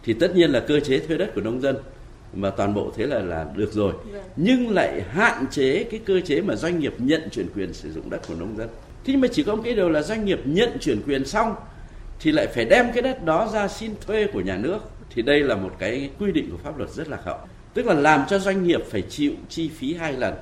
thì 0.05 0.13
tất 0.13 0.37
nhiên 0.37 0.51
là 0.51 0.61
cơ 0.61 0.81
chế 0.81 0.99
thuê 0.99 1.17
đất 1.17 1.35
của 1.35 1.41
nông 1.41 1.61
dân 1.61 1.77
mà 2.35 2.51
toàn 2.51 2.75
bộ 2.75 2.93
thế 2.97 3.07
là 3.07 3.19
là 3.19 3.47
được 3.57 3.73
rồi. 3.73 3.95
Nhưng 4.37 4.71
lại 4.71 5.03
hạn 5.11 5.45
chế 5.51 5.85
cái 5.85 6.01
cơ 6.05 6.21
chế 6.21 6.41
mà 6.41 6.57
doanh 6.57 6.79
nghiệp 6.79 6.95
nhận 6.99 7.23
chuyển 7.31 7.47
quyền 7.57 7.73
sử 7.73 7.93
dụng 7.93 8.11
đất 8.11 8.21
của 8.29 8.35
nông 8.35 8.57
dân. 8.57 8.69
Thế 9.05 9.17
mà 9.17 9.29
chỉ 9.33 9.43
có 9.43 9.55
một 9.55 9.63
cái 9.65 9.75
điều 9.75 9.89
là 9.89 10.03
doanh 10.03 10.25
nghiệp 10.25 10.41
nhận 10.45 10.71
chuyển 10.81 11.03
quyền 11.07 11.25
xong 11.25 11.55
thì 12.21 12.33
lại 12.33 12.47
phải 12.47 12.65
đem 12.65 12.87
cái 12.95 13.03
đất 13.03 13.25
đó 13.25 13.51
ra 13.53 13.69
xin 13.69 13.91
thuê 14.07 14.27
của 14.27 14.41
nhà 14.41 14.57
nước. 14.57 14.79
Thì 15.15 15.23
đây 15.23 15.41
là 15.41 15.55
một 15.57 15.71
cái 15.79 16.11
quy 16.19 16.33
định 16.33 16.51
của 16.51 16.57
pháp 16.57 16.79
luật 16.79 16.91
rất 16.91 17.09
là 17.09 17.19
hậu 17.25 17.39
tức 17.75 17.87
là 17.87 17.95
làm 17.95 18.25
cho 18.29 18.39
doanh 18.39 18.63
nghiệp 18.63 18.81
phải 18.91 19.03
chịu 19.03 19.33
chi 19.49 19.69
phí 19.69 19.95
hai 19.95 20.13
lần 20.13 20.35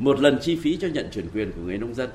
một 0.00 0.20
lần 0.20 0.38
chi 0.42 0.56
phí 0.56 0.76
cho 0.76 0.88
nhận 0.88 1.08
chuyển 1.12 1.28
quyền 1.34 1.52
của 1.52 1.60
người 1.60 1.78
nông 1.78 1.94
dân 1.94 2.10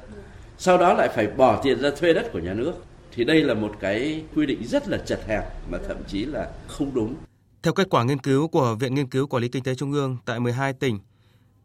sau 0.57 0.77
đó 0.77 0.93
lại 0.93 1.09
phải 1.15 1.27
bỏ 1.27 1.61
tiền 1.63 1.79
ra 1.81 1.89
thuê 1.97 2.13
đất 2.13 2.29
của 2.33 2.39
nhà 2.39 2.53
nước 2.53 2.73
thì 3.11 3.23
đây 3.23 3.43
là 3.43 3.53
một 3.53 3.75
cái 3.79 4.23
quy 4.35 4.45
định 4.45 4.67
rất 4.67 4.87
là 4.87 4.97
chật 4.97 5.21
hẹp 5.27 5.43
mà 5.69 5.77
thậm 5.87 5.97
chí 6.07 6.25
là 6.25 6.51
không 6.67 6.93
đúng. 6.93 7.15
Theo 7.63 7.73
kết 7.73 7.89
quả 7.89 8.03
nghiên 8.03 8.19
cứu 8.19 8.47
của 8.47 8.75
Viện 8.75 8.95
Nghiên 8.95 9.09
cứu 9.09 9.27
Quản 9.27 9.43
lý 9.43 9.49
Kinh 9.49 9.63
tế 9.63 9.75
Trung 9.75 9.91
ương 9.91 10.17
tại 10.25 10.39
12 10.39 10.73
tỉnh, 10.73 10.99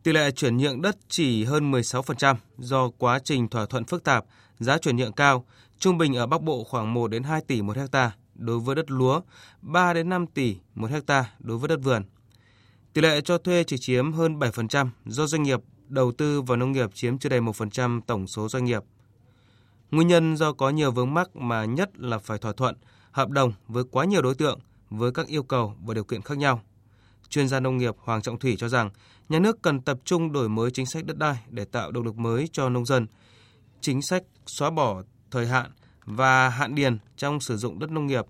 tỷ 0.02 0.12
lệ 0.12 0.30
chuyển 0.30 0.56
nhượng 0.56 0.82
đất 0.82 0.96
chỉ 1.08 1.44
hơn 1.44 1.72
16% 1.72 2.34
do 2.58 2.90
quá 2.98 3.18
trình 3.24 3.48
thỏa 3.48 3.66
thuận 3.66 3.84
phức 3.84 4.04
tạp, 4.04 4.24
giá 4.58 4.78
chuyển 4.78 4.96
nhượng 4.96 5.12
cao, 5.12 5.44
trung 5.78 5.98
bình 5.98 6.16
ở 6.16 6.26
Bắc 6.26 6.42
Bộ 6.42 6.64
khoảng 6.64 6.94
1 6.94 7.10
đến 7.10 7.22
2 7.22 7.40
tỷ 7.46 7.62
một 7.62 7.76
hecta 7.76 8.12
đối 8.34 8.58
với 8.58 8.76
đất 8.76 8.90
lúa, 8.90 9.20
3 9.62 9.92
đến 9.92 10.08
5 10.08 10.26
tỷ 10.26 10.56
một 10.74 10.90
hecta 10.90 11.24
đối 11.38 11.58
với 11.58 11.68
đất 11.68 11.80
vườn. 11.82 12.02
Tỷ 12.92 13.00
lệ 13.00 13.20
cho 13.20 13.38
thuê 13.38 13.64
chỉ 13.64 13.78
chiếm 13.78 14.12
hơn 14.12 14.38
7% 14.38 14.88
do 15.06 15.26
doanh 15.26 15.42
nghiệp 15.42 15.60
đầu 15.90 16.12
tư 16.12 16.42
vào 16.42 16.56
nông 16.56 16.72
nghiệp 16.72 16.94
chiếm 16.94 17.18
chưa 17.18 17.28
đầy 17.28 17.40
1% 17.40 18.00
tổng 18.06 18.26
số 18.26 18.48
doanh 18.48 18.64
nghiệp. 18.64 18.82
Nguyên 19.90 20.08
nhân 20.08 20.36
do 20.36 20.52
có 20.52 20.70
nhiều 20.70 20.90
vướng 20.90 21.14
mắc 21.14 21.36
mà 21.36 21.64
nhất 21.64 21.90
là 21.98 22.18
phải 22.18 22.38
thỏa 22.38 22.52
thuận, 22.52 22.76
hợp 23.10 23.30
đồng 23.30 23.52
với 23.68 23.84
quá 23.90 24.04
nhiều 24.04 24.22
đối 24.22 24.34
tượng 24.34 24.60
với 24.90 25.12
các 25.12 25.26
yêu 25.26 25.42
cầu 25.42 25.74
và 25.84 25.94
điều 25.94 26.04
kiện 26.04 26.22
khác 26.22 26.38
nhau. 26.38 26.62
Chuyên 27.28 27.48
gia 27.48 27.60
nông 27.60 27.78
nghiệp 27.78 27.94
Hoàng 27.98 28.22
Trọng 28.22 28.38
Thủy 28.38 28.56
cho 28.58 28.68
rằng 28.68 28.90
nhà 29.28 29.38
nước 29.38 29.62
cần 29.62 29.80
tập 29.80 29.98
trung 30.04 30.32
đổi 30.32 30.48
mới 30.48 30.70
chính 30.70 30.86
sách 30.86 31.04
đất 31.06 31.18
đai 31.18 31.36
để 31.48 31.64
tạo 31.64 31.90
động 31.90 32.04
lực 32.04 32.16
mới 32.16 32.48
cho 32.52 32.68
nông 32.68 32.86
dân. 32.86 33.06
Chính 33.80 34.02
sách 34.02 34.22
xóa 34.46 34.70
bỏ 34.70 35.02
thời 35.30 35.46
hạn 35.46 35.70
và 36.04 36.48
hạn 36.48 36.74
điền 36.74 36.98
trong 37.16 37.40
sử 37.40 37.56
dụng 37.56 37.78
đất 37.78 37.90
nông 37.90 38.06
nghiệp 38.06 38.24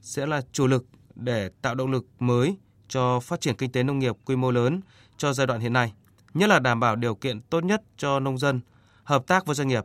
sẽ 0.00 0.26
là 0.26 0.42
chủ 0.52 0.66
lực 0.66 0.84
để 1.14 1.50
tạo 1.62 1.74
động 1.74 1.90
lực 1.90 2.06
mới 2.18 2.56
cho 2.88 3.20
phát 3.20 3.40
triển 3.40 3.56
kinh 3.56 3.72
tế 3.72 3.82
nông 3.82 3.98
nghiệp 3.98 4.16
quy 4.24 4.36
mô 4.36 4.50
lớn 4.50 4.80
cho 5.16 5.32
giai 5.32 5.46
đoạn 5.46 5.60
hiện 5.60 5.72
nay 5.72 5.92
nhất 6.34 6.46
là 6.50 6.58
đảm 6.58 6.80
bảo 6.80 6.96
điều 6.96 7.14
kiện 7.14 7.40
tốt 7.40 7.64
nhất 7.64 7.82
cho 7.96 8.20
nông 8.20 8.38
dân, 8.38 8.60
hợp 9.04 9.26
tác 9.26 9.46
với 9.46 9.54
doanh 9.54 9.68
nghiệp. 9.68 9.84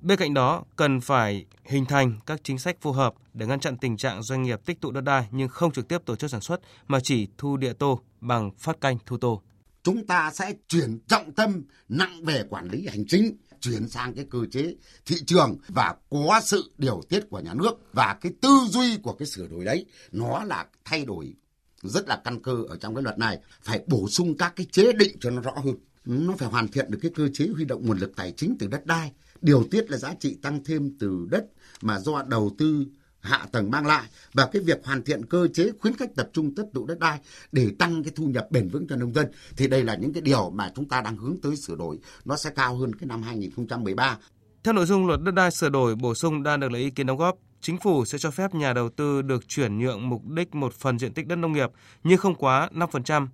Bên 0.00 0.18
cạnh 0.18 0.34
đó, 0.34 0.64
cần 0.76 1.00
phải 1.00 1.46
hình 1.64 1.84
thành 1.84 2.18
các 2.26 2.40
chính 2.42 2.58
sách 2.58 2.76
phù 2.80 2.92
hợp 2.92 3.14
để 3.34 3.46
ngăn 3.46 3.60
chặn 3.60 3.76
tình 3.76 3.96
trạng 3.96 4.22
doanh 4.22 4.42
nghiệp 4.42 4.60
tích 4.64 4.80
tụ 4.80 4.90
đất 4.90 5.00
đai 5.00 5.26
nhưng 5.30 5.48
không 5.48 5.72
trực 5.72 5.88
tiếp 5.88 5.98
tổ 6.04 6.16
chức 6.16 6.30
sản 6.30 6.40
xuất 6.40 6.60
mà 6.86 7.00
chỉ 7.00 7.28
thu 7.38 7.56
địa 7.56 7.72
tô 7.72 8.00
bằng 8.20 8.50
phát 8.58 8.80
canh 8.80 8.98
thu 9.06 9.16
tô. 9.16 9.42
Chúng 9.82 10.06
ta 10.06 10.30
sẽ 10.34 10.52
chuyển 10.68 10.98
trọng 11.08 11.32
tâm 11.32 11.62
nặng 11.88 12.24
về 12.24 12.44
quản 12.50 12.68
lý 12.68 12.86
hành 12.86 13.04
chính, 13.08 13.36
chuyển 13.60 13.88
sang 13.88 14.14
cái 14.14 14.26
cơ 14.30 14.38
chế 14.50 14.74
thị 15.06 15.16
trường 15.26 15.56
và 15.68 15.94
có 16.10 16.40
sự 16.44 16.72
điều 16.78 17.00
tiết 17.08 17.20
của 17.30 17.40
nhà 17.40 17.54
nước 17.54 17.72
và 17.92 18.16
cái 18.20 18.32
tư 18.40 18.48
duy 18.68 18.96
của 18.96 19.12
cái 19.12 19.26
sửa 19.26 19.46
đổi 19.46 19.64
đấy 19.64 19.86
nó 20.12 20.44
là 20.44 20.66
thay 20.84 21.04
đổi 21.04 21.34
rất 21.82 22.08
là 22.08 22.20
căn 22.24 22.42
cơ 22.42 22.56
ở 22.68 22.76
trong 22.76 22.94
cái 22.94 23.02
luật 23.02 23.18
này, 23.18 23.38
phải 23.62 23.84
bổ 23.86 24.08
sung 24.08 24.36
các 24.36 24.52
cái 24.56 24.66
chế 24.72 24.92
định 24.92 25.16
cho 25.20 25.30
nó 25.30 25.42
rõ 25.42 25.52
hơn. 25.64 25.74
Nó 26.04 26.34
phải 26.38 26.48
hoàn 26.48 26.68
thiện 26.68 26.90
được 26.90 26.98
cái 27.02 27.10
cơ 27.14 27.28
chế 27.32 27.46
huy 27.46 27.64
động 27.64 27.86
nguồn 27.86 27.98
lực 27.98 28.12
tài 28.16 28.32
chính 28.36 28.56
từ 28.58 28.66
đất 28.66 28.86
đai. 28.86 29.12
Điều 29.40 29.64
tiết 29.70 29.90
là 29.90 29.96
giá 29.96 30.14
trị 30.20 30.38
tăng 30.42 30.64
thêm 30.64 30.96
từ 30.98 31.26
đất 31.30 31.44
mà 31.82 32.00
do 32.00 32.22
đầu 32.22 32.50
tư 32.58 32.84
hạ 33.20 33.46
tầng 33.52 33.70
mang 33.70 33.86
lại. 33.86 34.08
Và 34.32 34.48
cái 34.52 34.62
việc 34.62 34.84
hoàn 34.84 35.02
thiện 35.02 35.26
cơ 35.26 35.48
chế 35.48 35.70
khuyến 35.80 35.96
khích 35.96 36.10
tập 36.16 36.30
trung 36.32 36.54
tích 36.54 36.66
tụ 36.74 36.86
đất 36.86 36.98
đai 36.98 37.18
để 37.52 37.70
tăng 37.78 38.02
cái 38.02 38.12
thu 38.16 38.26
nhập 38.26 38.46
bền 38.50 38.68
vững 38.68 38.86
cho 38.88 38.96
nông 38.96 39.14
dân 39.14 39.26
thì 39.56 39.68
đây 39.68 39.84
là 39.84 39.94
những 39.94 40.12
cái 40.12 40.20
điều 40.20 40.50
mà 40.50 40.72
chúng 40.76 40.88
ta 40.88 41.00
đang 41.00 41.16
hướng 41.16 41.36
tới 41.42 41.56
sửa 41.56 41.76
đổi. 41.76 41.98
Nó 42.24 42.36
sẽ 42.36 42.50
cao 42.50 42.76
hơn 42.76 42.94
cái 42.94 43.06
năm 43.06 43.22
2013. 43.22 44.18
Theo 44.64 44.74
nội 44.74 44.86
dung 44.86 45.06
luật 45.06 45.20
đất 45.22 45.34
đai 45.34 45.50
sửa 45.50 45.68
đổi 45.68 45.94
bổ 45.94 46.14
sung 46.14 46.42
đang 46.42 46.60
được 46.60 46.72
lấy 46.72 46.82
ý 46.82 46.90
kiến 46.90 47.06
đóng 47.06 47.18
góp 47.18 47.38
chính 47.60 47.78
phủ 47.78 48.04
sẽ 48.04 48.18
cho 48.18 48.30
phép 48.30 48.54
nhà 48.54 48.72
đầu 48.72 48.88
tư 48.88 49.22
được 49.22 49.48
chuyển 49.48 49.78
nhượng 49.78 50.08
mục 50.08 50.26
đích 50.26 50.54
một 50.54 50.74
phần 50.74 50.98
diện 50.98 51.12
tích 51.12 51.26
đất 51.26 51.36
nông 51.36 51.52
nghiệp 51.52 51.70
nhưng 52.04 52.18
không 52.18 52.34
quá 52.34 52.68
5% 52.72 53.26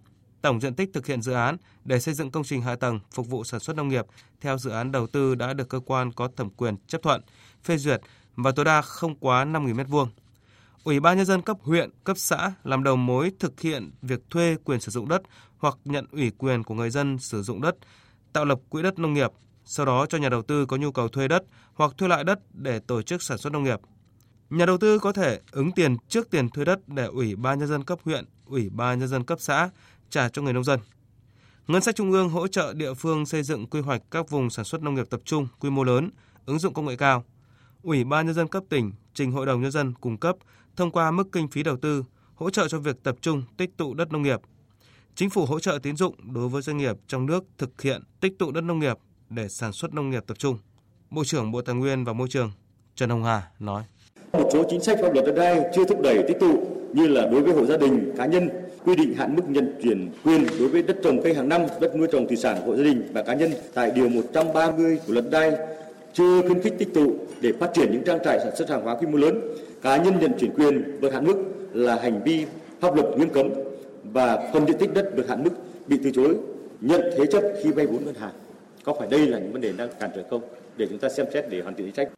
tổng 0.42 0.60
diện 0.60 0.74
tích 0.74 0.90
thực 0.92 1.06
hiện 1.06 1.22
dự 1.22 1.32
án 1.32 1.56
để 1.84 2.00
xây 2.00 2.14
dựng 2.14 2.30
công 2.30 2.44
trình 2.44 2.62
hạ 2.62 2.76
tầng 2.76 3.00
phục 3.12 3.28
vụ 3.28 3.44
sản 3.44 3.60
xuất 3.60 3.76
nông 3.76 3.88
nghiệp 3.88 4.06
theo 4.40 4.58
dự 4.58 4.70
án 4.70 4.92
đầu 4.92 5.06
tư 5.06 5.34
đã 5.34 5.52
được 5.52 5.68
cơ 5.68 5.80
quan 5.86 6.12
có 6.12 6.28
thẩm 6.36 6.50
quyền 6.50 6.76
chấp 6.86 7.02
thuận, 7.02 7.20
phê 7.64 7.76
duyệt 7.76 8.00
và 8.36 8.50
tối 8.50 8.64
đa 8.64 8.82
không 8.82 9.16
quá 9.16 9.44
5.000 9.44 9.74
m2. 9.74 10.06
Ủy 10.84 11.00
ban 11.00 11.16
nhân 11.16 11.26
dân 11.26 11.42
cấp 11.42 11.56
huyện, 11.60 11.90
cấp 12.04 12.18
xã 12.18 12.52
làm 12.64 12.84
đầu 12.84 12.96
mối 12.96 13.32
thực 13.38 13.60
hiện 13.60 13.90
việc 14.02 14.20
thuê 14.30 14.56
quyền 14.64 14.80
sử 14.80 14.90
dụng 14.90 15.08
đất 15.08 15.22
hoặc 15.58 15.78
nhận 15.84 16.06
ủy 16.12 16.30
quyền 16.38 16.64
của 16.64 16.74
người 16.74 16.90
dân 16.90 17.18
sử 17.18 17.42
dụng 17.42 17.60
đất, 17.60 17.76
tạo 18.32 18.44
lập 18.44 18.58
quỹ 18.68 18.82
đất 18.82 18.98
nông 18.98 19.14
nghiệp, 19.14 19.30
sau 19.64 19.86
đó 19.86 20.06
cho 20.06 20.18
nhà 20.18 20.28
đầu 20.28 20.42
tư 20.42 20.66
có 20.66 20.76
nhu 20.76 20.92
cầu 20.92 21.08
thuê 21.08 21.28
đất 21.28 21.42
hoặc 21.74 21.92
thuê 21.98 22.08
lại 22.08 22.24
đất 22.24 22.38
để 22.52 22.78
tổ 22.78 23.02
chức 23.02 23.22
sản 23.22 23.38
xuất 23.38 23.52
nông 23.52 23.64
nghiệp. 23.64 23.80
Nhà 24.50 24.66
đầu 24.66 24.78
tư 24.78 24.98
có 24.98 25.12
thể 25.12 25.40
ứng 25.50 25.72
tiền 25.72 25.96
trước 26.08 26.30
tiền 26.30 26.48
thuê 26.48 26.64
đất 26.64 26.88
để 26.88 27.04
Ủy 27.04 27.36
ban 27.36 27.58
nhân 27.58 27.68
dân 27.68 27.84
cấp 27.84 27.98
huyện, 28.04 28.24
Ủy 28.44 28.68
ban 28.70 28.98
nhân 28.98 29.08
dân 29.08 29.24
cấp 29.24 29.38
xã 29.40 29.70
trả 30.10 30.28
cho 30.28 30.42
người 30.42 30.52
nông 30.52 30.64
dân. 30.64 30.80
Ngân 31.68 31.82
sách 31.82 31.96
trung 31.96 32.12
ương 32.12 32.28
hỗ 32.28 32.48
trợ 32.48 32.74
địa 32.74 32.94
phương 32.94 33.26
xây 33.26 33.42
dựng 33.42 33.66
quy 33.66 33.80
hoạch 33.80 34.02
các 34.10 34.30
vùng 34.30 34.50
sản 34.50 34.64
xuất 34.64 34.82
nông 34.82 34.94
nghiệp 34.94 35.06
tập 35.10 35.20
trung 35.24 35.48
quy 35.60 35.70
mô 35.70 35.84
lớn, 35.84 36.10
ứng 36.46 36.58
dụng 36.58 36.74
công 36.74 36.86
nghệ 36.86 36.96
cao. 36.96 37.24
Ủy 37.82 38.04
ban 38.04 38.26
nhân 38.26 38.34
dân 38.34 38.48
cấp 38.48 38.62
tỉnh 38.68 38.92
trình 39.14 39.32
Hội 39.32 39.46
đồng 39.46 39.62
nhân 39.62 39.70
dân 39.70 39.94
cung 39.94 40.16
cấp 40.16 40.36
thông 40.76 40.90
qua 40.90 41.10
mức 41.10 41.28
kinh 41.32 41.48
phí 41.48 41.62
đầu 41.62 41.76
tư 41.76 42.04
hỗ 42.34 42.50
trợ 42.50 42.68
cho 42.68 42.78
việc 42.78 43.02
tập 43.02 43.16
trung 43.20 43.42
tích 43.56 43.76
tụ 43.76 43.94
đất 43.94 44.12
nông 44.12 44.22
nghiệp. 44.22 44.40
Chính 45.14 45.30
phủ 45.30 45.46
hỗ 45.46 45.60
trợ 45.60 45.78
tín 45.82 45.96
dụng 45.96 46.32
đối 46.34 46.48
với 46.48 46.62
doanh 46.62 46.76
nghiệp 46.76 46.96
trong 47.06 47.26
nước 47.26 47.44
thực 47.58 47.82
hiện 47.82 48.02
tích 48.20 48.38
tụ 48.38 48.50
đất 48.52 48.60
nông 48.60 48.78
nghiệp 48.78 48.96
để 49.30 49.48
sản 49.48 49.72
xuất 49.72 49.94
nông 49.94 50.10
nghiệp 50.10 50.24
tập 50.26 50.38
trung. 50.38 50.58
Bộ 51.10 51.24
trưởng 51.24 51.52
Bộ 51.52 51.62
Tài 51.62 51.74
nguyên 51.74 52.04
và 52.04 52.12
Môi 52.12 52.28
trường 52.28 52.52
Trần 52.94 53.10
Hồng 53.10 53.24
Hà 53.24 53.50
nói: 53.58 53.84
một 54.36 54.48
số 54.52 54.64
chính 54.70 54.80
sách 54.80 54.98
pháp 55.02 55.14
luật 55.14 55.26
đất 55.26 55.34
đai 55.36 55.62
chưa 55.74 55.84
thúc 55.84 56.00
đẩy 56.02 56.22
tích 56.22 56.40
tụ 56.40 56.58
như 56.92 57.06
là 57.06 57.26
đối 57.26 57.42
với 57.42 57.52
hộ 57.52 57.66
gia 57.66 57.76
đình, 57.76 58.12
cá 58.16 58.26
nhân, 58.26 58.48
quy 58.84 58.96
định 58.96 59.14
hạn 59.14 59.36
mức 59.36 59.42
nhận 59.48 59.74
chuyển 59.82 60.10
quyền 60.24 60.46
đối 60.58 60.68
với 60.68 60.82
đất 60.82 60.96
trồng 61.04 61.22
cây 61.22 61.34
hàng 61.34 61.48
năm, 61.48 61.62
đất 61.80 61.96
nuôi 61.96 62.08
trồng 62.12 62.26
thủy 62.26 62.36
sản 62.36 62.56
hộ 62.66 62.76
gia 62.76 62.82
đình 62.82 63.08
và 63.12 63.22
cá 63.22 63.34
nhân 63.34 63.50
tại 63.74 63.90
điều 63.94 64.08
130 64.08 64.98
của 65.06 65.12
luật 65.12 65.24
đai 65.30 65.52
chưa 66.12 66.42
khuyến 66.42 66.62
khích 66.62 66.74
tích 66.78 66.94
tụ 66.94 67.14
để 67.40 67.52
phát 67.60 67.70
triển 67.74 67.92
những 67.92 68.02
trang 68.04 68.18
trại 68.24 68.40
sản 68.40 68.56
xuất 68.56 68.70
hàng 68.70 68.82
hóa 68.82 68.94
quy 68.94 69.06
mô 69.06 69.18
lớn. 69.18 69.40
Cá 69.82 69.96
nhân 69.96 70.18
nhận 70.20 70.32
chuyển 70.40 70.54
quyền 70.54 70.98
vượt 71.00 71.12
hạn 71.12 71.26
mức 71.26 71.36
là 71.72 71.96
hành 71.96 72.22
vi 72.24 72.46
pháp 72.80 72.94
luật 72.94 73.18
nghiêm 73.18 73.28
cấm 73.28 73.50
và 74.04 74.50
phần 74.52 74.66
diện 74.66 74.78
tích 74.78 74.94
đất 74.94 75.10
vượt 75.16 75.28
hạn 75.28 75.44
mức 75.44 75.50
bị 75.86 75.98
từ 76.04 76.10
chối 76.10 76.36
nhận 76.80 77.00
thế 77.16 77.26
chấp 77.26 77.42
khi 77.62 77.70
vay 77.70 77.86
vốn 77.86 78.04
ngân 78.04 78.14
hàng. 78.14 78.32
Có 78.84 78.94
phải 78.98 79.08
đây 79.10 79.26
là 79.26 79.38
những 79.38 79.52
vấn 79.52 79.60
đề 79.60 79.72
đang 79.72 79.88
cản 80.00 80.10
trở 80.14 80.22
không? 80.30 80.40
Để 80.76 80.86
chúng 80.90 80.98
ta 80.98 81.08
xem 81.08 81.26
xét 81.32 81.50
để 81.50 81.60
hoàn 81.60 81.74
thiện 81.74 81.86
chính 81.86 81.94
sách. 81.94 82.08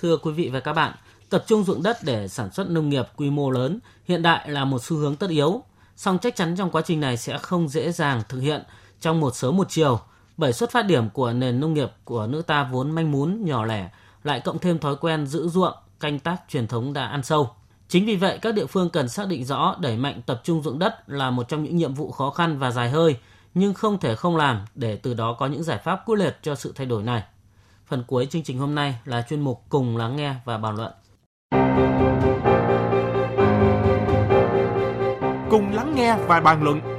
Thưa 0.00 0.16
quý 0.16 0.32
vị 0.32 0.50
và 0.52 0.60
các 0.60 0.72
bạn, 0.72 0.92
tập 1.32 1.44
trung 1.46 1.64
dụng 1.64 1.82
đất 1.82 1.96
để 2.02 2.28
sản 2.28 2.52
xuất 2.52 2.70
nông 2.70 2.88
nghiệp 2.88 3.08
quy 3.16 3.30
mô 3.30 3.50
lớn 3.50 3.78
hiện 4.04 4.22
đại 4.22 4.50
là 4.50 4.64
một 4.64 4.82
xu 4.82 4.96
hướng 4.96 5.16
tất 5.16 5.30
yếu, 5.30 5.62
song 5.96 6.18
chắc 6.22 6.36
chắn 6.36 6.56
trong 6.56 6.70
quá 6.70 6.82
trình 6.82 7.00
này 7.00 7.16
sẽ 7.16 7.38
không 7.38 7.68
dễ 7.68 7.92
dàng 7.92 8.22
thực 8.28 8.40
hiện 8.40 8.62
trong 9.00 9.20
một 9.20 9.36
sớm 9.36 9.56
một 9.56 9.66
chiều, 9.70 10.00
bởi 10.36 10.52
xuất 10.52 10.70
phát 10.70 10.82
điểm 10.82 11.10
của 11.10 11.32
nền 11.32 11.60
nông 11.60 11.74
nghiệp 11.74 11.90
của 12.04 12.26
nước 12.26 12.46
ta 12.46 12.68
vốn 12.72 12.90
manh 12.90 13.10
mún, 13.10 13.44
nhỏ 13.44 13.64
lẻ, 13.64 13.90
lại 14.24 14.40
cộng 14.40 14.58
thêm 14.58 14.78
thói 14.78 14.96
quen 14.96 15.26
giữ 15.26 15.48
ruộng, 15.48 15.74
canh 16.00 16.18
tác 16.18 16.36
truyền 16.48 16.66
thống 16.66 16.92
đã 16.92 17.06
ăn 17.06 17.22
sâu. 17.22 17.50
Chính 17.88 18.06
vì 18.06 18.16
vậy, 18.16 18.38
các 18.42 18.54
địa 18.54 18.66
phương 18.66 18.90
cần 18.90 19.08
xác 19.08 19.28
định 19.28 19.44
rõ 19.44 19.76
đẩy 19.80 19.96
mạnh 19.96 20.22
tập 20.26 20.40
trung 20.44 20.62
dụng 20.62 20.78
đất 20.78 20.94
là 21.06 21.30
một 21.30 21.48
trong 21.48 21.64
những 21.64 21.76
nhiệm 21.76 21.94
vụ 21.94 22.10
khó 22.10 22.30
khăn 22.30 22.58
và 22.58 22.70
dài 22.70 22.90
hơi, 22.90 23.16
nhưng 23.54 23.74
không 23.74 23.98
thể 23.98 24.14
không 24.14 24.36
làm 24.36 24.64
để 24.74 24.96
từ 24.96 25.14
đó 25.14 25.36
có 25.38 25.46
những 25.46 25.62
giải 25.62 25.78
pháp 25.84 26.02
quyết 26.06 26.16
liệt 26.18 26.38
cho 26.42 26.54
sự 26.54 26.72
thay 26.76 26.86
đổi 26.86 27.02
này. 27.02 27.22
Phần 27.86 28.04
cuối 28.06 28.26
chương 28.26 28.42
trình 28.42 28.58
hôm 28.58 28.74
nay 28.74 28.94
là 29.04 29.22
chuyên 29.28 29.40
mục 29.40 29.62
Cùng 29.68 29.96
lắng 29.96 30.16
nghe 30.16 30.34
và 30.44 30.58
bàn 30.58 30.76
luận. 30.76 30.92
Cùng 35.50 35.74
lắng 35.74 35.92
nghe 35.94 36.16
và 36.26 36.40
bàn 36.40 36.62
luận 36.62 36.91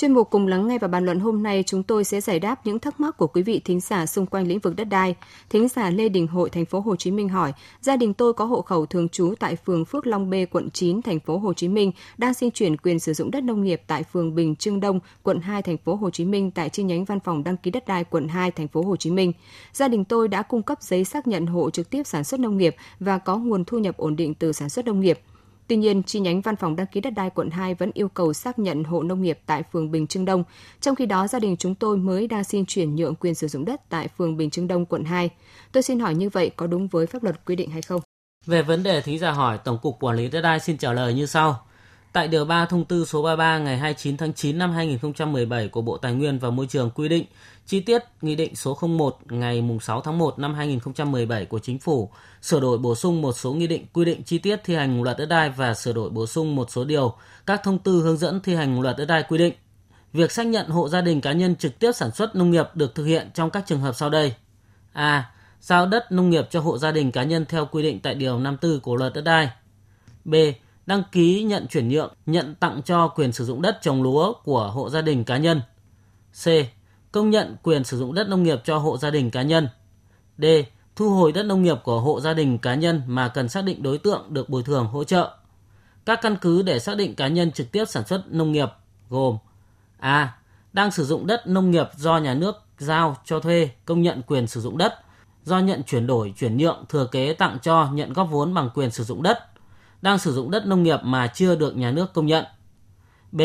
Chuyên 0.00 0.12
mục 0.12 0.30
cùng 0.30 0.46
lắng 0.46 0.68
nghe 0.68 0.78
và 0.78 0.88
bàn 0.88 1.04
luận 1.04 1.20
hôm 1.20 1.42
nay 1.42 1.64
chúng 1.66 1.82
tôi 1.82 2.04
sẽ 2.04 2.20
giải 2.20 2.40
đáp 2.40 2.66
những 2.66 2.78
thắc 2.78 3.00
mắc 3.00 3.16
của 3.16 3.26
quý 3.26 3.42
vị 3.42 3.60
thính 3.64 3.80
giả 3.80 4.06
xung 4.06 4.26
quanh 4.26 4.46
lĩnh 4.46 4.58
vực 4.58 4.76
đất 4.76 4.84
đai. 4.84 5.14
Thính 5.50 5.68
giả 5.68 5.90
Lê 5.90 6.08
Đình 6.08 6.26
Hội 6.26 6.50
thành 6.50 6.64
phố 6.64 6.80
Hồ 6.80 6.96
Chí 6.96 7.10
Minh 7.10 7.28
hỏi: 7.28 7.52
Gia 7.80 7.96
đình 7.96 8.14
tôi 8.14 8.32
có 8.32 8.44
hộ 8.44 8.62
khẩu 8.62 8.86
thường 8.86 9.08
trú 9.08 9.34
tại 9.38 9.56
phường 9.56 9.84
Phước 9.84 10.06
Long 10.06 10.30
B, 10.30 10.34
quận 10.50 10.70
9, 10.70 11.02
thành 11.02 11.20
phố 11.20 11.38
Hồ 11.38 11.54
Chí 11.54 11.68
Minh, 11.68 11.92
đang 12.18 12.34
xin 12.34 12.50
chuyển 12.50 12.76
quyền 12.76 12.98
sử 12.98 13.12
dụng 13.12 13.30
đất 13.30 13.44
nông 13.44 13.64
nghiệp 13.64 13.82
tại 13.86 14.02
phường 14.02 14.34
Bình 14.34 14.56
Trưng 14.56 14.80
Đông, 14.80 15.00
quận 15.22 15.40
2, 15.40 15.62
thành 15.62 15.76
phố 15.76 15.94
Hồ 15.94 16.10
Chí 16.10 16.24
Minh 16.24 16.50
tại 16.50 16.68
chi 16.68 16.82
nhánh 16.82 17.04
văn 17.04 17.20
phòng 17.20 17.44
đăng 17.44 17.56
ký 17.56 17.70
đất 17.70 17.86
đai 17.86 18.04
quận 18.04 18.28
2, 18.28 18.50
thành 18.50 18.68
phố 18.68 18.82
Hồ 18.82 18.96
Chí 18.96 19.10
Minh. 19.10 19.32
Gia 19.72 19.88
đình 19.88 20.04
tôi 20.04 20.28
đã 20.28 20.42
cung 20.42 20.62
cấp 20.62 20.82
giấy 20.82 21.04
xác 21.04 21.26
nhận 21.26 21.46
hộ 21.46 21.70
trực 21.70 21.90
tiếp 21.90 22.06
sản 22.06 22.24
xuất 22.24 22.40
nông 22.40 22.56
nghiệp 22.56 22.76
và 23.00 23.18
có 23.18 23.36
nguồn 23.36 23.64
thu 23.64 23.78
nhập 23.78 23.96
ổn 23.96 24.16
định 24.16 24.34
từ 24.34 24.52
sản 24.52 24.68
xuất 24.68 24.86
nông 24.86 25.00
nghiệp. 25.00 25.20
Tuy 25.70 25.76
nhiên, 25.76 26.02
chi 26.02 26.20
nhánh 26.20 26.40
văn 26.40 26.56
phòng 26.56 26.76
đăng 26.76 26.86
ký 26.86 27.00
đất 27.00 27.10
đai 27.10 27.30
quận 27.30 27.50
2 27.50 27.74
vẫn 27.74 27.90
yêu 27.94 28.08
cầu 28.08 28.32
xác 28.32 28.58
nhận 28.58 28.84
hộ 28.84 29.02
nông 29.02 29.22
nghiệp 29.22 29.38
tại 29.46 29.62
phường 29.72 29.90
Bình 29.90 30.06
Trưng 30.06 30.24
Đông. 30.24 30.44
Trong 30.80 30.94
khi 30.94 31.06
đó, 31.06 31.26
gia 31.28 31.38
đình 31.38 31.56
chúng 31.56 31.74
tôi 31.74 31.96
mới 31.96 32.26
đang 32.26 32.44
xin 32.44 32.66
chuyển 32.66 32.96
nhượng 32.96 33.14
quyền 33.14 33.34
sử 33.34 33.48
dụng 33.48 33.64
đất 33.64 33.80
tại 33.88 34.08
phường 34.08 34.36
Bình 34.36 34.50
Trưng 34.50 34.68
Đông, 34.68 34.86
quận 34.86 35.04
2. 35.04 35.30
Tôi 35.72 35.82
xin 35.82 36.00
hỏi 36.00 36.14
như 36.14 36.28
vậy 36.28 36.50
có 36.56 36.66
đúng 36.66 36.88
với 36.88 37.06
pháp 37.06 37.22
luật 37.22 37.44
quy 37.46 37.56
định 37.56 37.70
hay 37.70 37.82
không? 37.82 38.00
Về 38.46 38.62
vấn 38.62 38.82
đề 38.82 39.00
thính 39.00 39.18
giả 39.18 39.30
hỏi, 39.30 39.58
Tổng 39.58 39.78
cục 39.82 39.96
Quản 40.00 40.16
lý 40.16 40.28
đất 40.28 40.40
đai 40.40 40.60
xin 40.60 40.76
trả 40.76 40.92
lời 40.92 41.14
như 41.14 41.26
sau. 41.26 41.66
Tại 42.12 42.28
điều 42.28 42.44
3 42.44 42.66
thông 42.66 42.84
tư 42.84 43.04
số 43.04 43.22
33 43.22 43.58
ngày 43.58 43.78
29 43.78 44.16
tháng 44.16 44.32
9 44.32 44.58
năm 44.58 44.72
2017 44.72 45.68
của 45.68 45.82
Bộ 45.82 45.96
Tài 45.96 46.12
nguyên 46.12 46.38
và 46.38 46.50
Môi 46.50 46.66
trường 46.66 46.90
quy 46.90 47.08
định, 47.08 47.24
chi 47.66 47.80
tiết 47.80 48.04
Nghị 48.22 48.36
định 48.36 48.56
số 48.56 48.78
01 48.82 49.18
ngày 49.28 49.62
6 49.82 50.00
tháng 50.00 50.18
1 50.18 50.38
năm 50.38 50.54
2017 50.54 51.44
của 51.44 51.58
Chính 51.58 51.78
phủ, 51.78 52.10
sửa 52.42 52.60
đổi 52.60 52.78
bổ 52.78 52.94
sung 52.94 53.22
một 53.22 53.32
số 53.32 53.52
nghị 53.52 53.66
định 53.66 53.86
quy 53.92 54.04
định 54.04 54.22
chi 54.22 54.38
tiết 54.38 54.60
thi 54.64 54.74
hành 54.74 55.02
luật 55.02 55.18
đất 55.18 55.26
đai 55.26 55.50
và 55.50 55.74
sửa 55.74 55.92
đổi 55.92 56.10
bổ 56.10 56.26
sung 56.26 56.56
một 56.56 56.70
số 56.70 56.84
điều 56.84 57.14
các 57.46 57.60
thông 57.64 57.78
tư 57.78 58.02
hướng 58.02 58.16
dẫn 58.16 58.40
thi 58.40 58.54
hành 58.54 58.80
luật 58.80 58.96
đất 58.98 59.04
đai 59.04 59.22
quy 59.22 59.38
định. 59.38 59.54
Việc 60.12 60.32
xác 60.32 60.46
nhận 60.46 60.68
hộ 60.68 60.88
gia 60.88 61.00
đình 61.00 61.20
cá 61.20 61.32
nhân 61.32 61.56
trực 61.56 61.78
tiếp 61.78 61.92
sản 61.92 62.10
xuất 62.10 62.36
nông 62.36 62.50
nghiệp 62.50 62.66
được 62.74 62.94
thực 62.94 63.04
hiện 63.04 63.30
trong 63.34 63.50
các 63.50 63.64
trường 63.66 63.80
hợp 63.80 63.92
sau 63.92 64.10
đây. 64.10 64.34
A. 64.92 65.30
Giao 65.60 65.86
đất 65.86 66.12
nông 66.12 66.30
nghiệp 66.30 66.46
cho 66.50 66.60
hộ 66.60 66.78
gia 66.78 66.92
đình 66.92 67.12
cá 67.12 67.22
nhân 67.22 67.44
theo 67.48 67.66
quy 67.66 67.82
định 67.82 68.00
tại 68.00 68.14
Điều 68.14 68.38
54 68.38 68.80
của 68.80 68.96
luật 68.96 69.14
đất 69.14 69.22
đai. 69.22 69.50
B 70.24 70.34
đăng 70.90 71.02
ký 71.12 71.42
nhận 71.42 71.66
chuyển 71.66 71.88
nhượng, 71.88 72.12
nhận 72.26 72.54
tặng 72.54 72.82
cho 72.82 73.08
quyền 73.08 73.32
sử 73.32 73.44
dụng 73.44 73.62
đất 73.62 73.78
trồng 73.82 74.02
lúa 74.02 74.32
của 74.44 74.70
hộ 74.74 74.90
gia 74.90 75.02
đình 75.02 75.24
cá 75.24 75.36
nhân. 75.36 75.60
C. 76.44 76.46
Công 77.12 77.30
nhận 77.30 77.56
quyền 77.62 77.84
sử 77.84 77.98
dụng 77.98 78.14
đất 78.14 78.28
nông 78.28 78.42
nghiệp 78.42 78.60
cho 78.64 78.78
hộ 78.78 78.98
gia 78.98 79.10
đình 79.10 79.30
cá 79.30 79.42
nhân. 79.42 79.68
D. 80.38 80.44
Thu 80.96 81.10
hồi 81.10 81.32
đất 81.32 81.42
nông 81.42 81.62
nghiệp 81.62 81.76
của 81.84 82.00
hộ 82.00 82.20
gia 82.20 82.34
đình 82.34 82.58
cá 82.58 82.74
nhân 82.74 83.02
mà 83.06 83.28
cần 83.28 83.48
xác 83.48 83.64
định 83.64 83.82
đối 83.82 83.98
tượng 83.98 84.26
được 84.28 84.48
bồi 84.48 84.62
thường 84.62 84.86
hỗ 84.86 85.04
trợ. 85.04 85.30
Các 86.04 86.18
căn 86.22 86.36
cứ 86.40 86.62
để 86.62 86.78
xác 86.78 86.96
định 86.96 87.14
cá 87.14 87.28
nhân 87.28 87.52
trực 87.52 87.72
tiếp 87.72 87.84
sản 87.88 88.06
xuất 88.06 88.32
nông 88.32 88.52
nghiệp 88.52 88.68
gồm 89.08 89.38
A. 89.98 90.38
Đang 90.72 90.90
sử 90.90 91.04
dụng 91.04 91.26
đất 91.26 91.46
nông 91.46 91.70
nghiệp 91.70 91.86
do 91.96 92.18
nhà 92.18 92.34
nước 92.34 92.56
giao 92.78 93.16
cho 93.24 93.40
thuê 93.40 93.70
công 93.84 94.02
nhận 94.02 94.22
quyền 94.26 94.46
sử 94.46 94.60
dụng 94.60 94.78
đất, 94.78 94.94
do 95.44 95.58
nhận 95.58 95.82
chuyển 95.82 96.06
đổi, 96.06 96.34
chuyển 96.38 96.56
nhượng, 96.56 96.84
thừa 96.88 97.06
kế 97.12 97.32
tặng 97.32 97.58
cho, 97.62 97.88
nhận 97.92 98.12
góp 98.12 98.30
vốn 98.30 98.54
bằng 98.54 98.70
quyền 98.74 98.90
sử 98.90 99.04
dụng 99.04 99.22
đất 99.22 99.49
đang 100.02 100.18
sử 100.18 100.32
dụng 100.32 100.50
đất 100.50 100.66
nông 100.66 100.82
nghiệp 100.82 100.98
mà 101.02 101.26
chưa 101.26 101.54
được 101.54 101.76
nhà 101.76 101.90
nước 101.90 102.12
công 102.12 102.26
nhận. 102.26 102.44
B. 103.32 103.40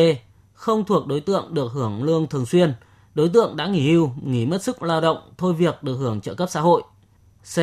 Không 0.54 0.86
thuộc 0.86 1.08
đối 1.08 1.20
tượng 1.20 1.54
được 1.54 1.72
hưởng 1.72 2.04
lương 2.04 2.28
thường 2.28 2.46
xuyên, 2.46 2.74
đối 3.16 3.30
tượng 3.30 3.56
đã 3.56 3.68
nghỉ 3.68 3.92
hưu, 3.92 4.12
nghỉ 4.24 4.46
mất 4.46 4.64
sức 4.64 4.84
lao 4.84 5.02
động, 5.02 5.18
thôi 5.38 5.54
việc 5.54 5.84
được 5.84 5.96
hưởng 5.96 6.22
trợ 6.22 6.34
cấp 6.34 6.50
xã 6.52 6.62
hội. 6.62 6.84
C. 7.56 7.58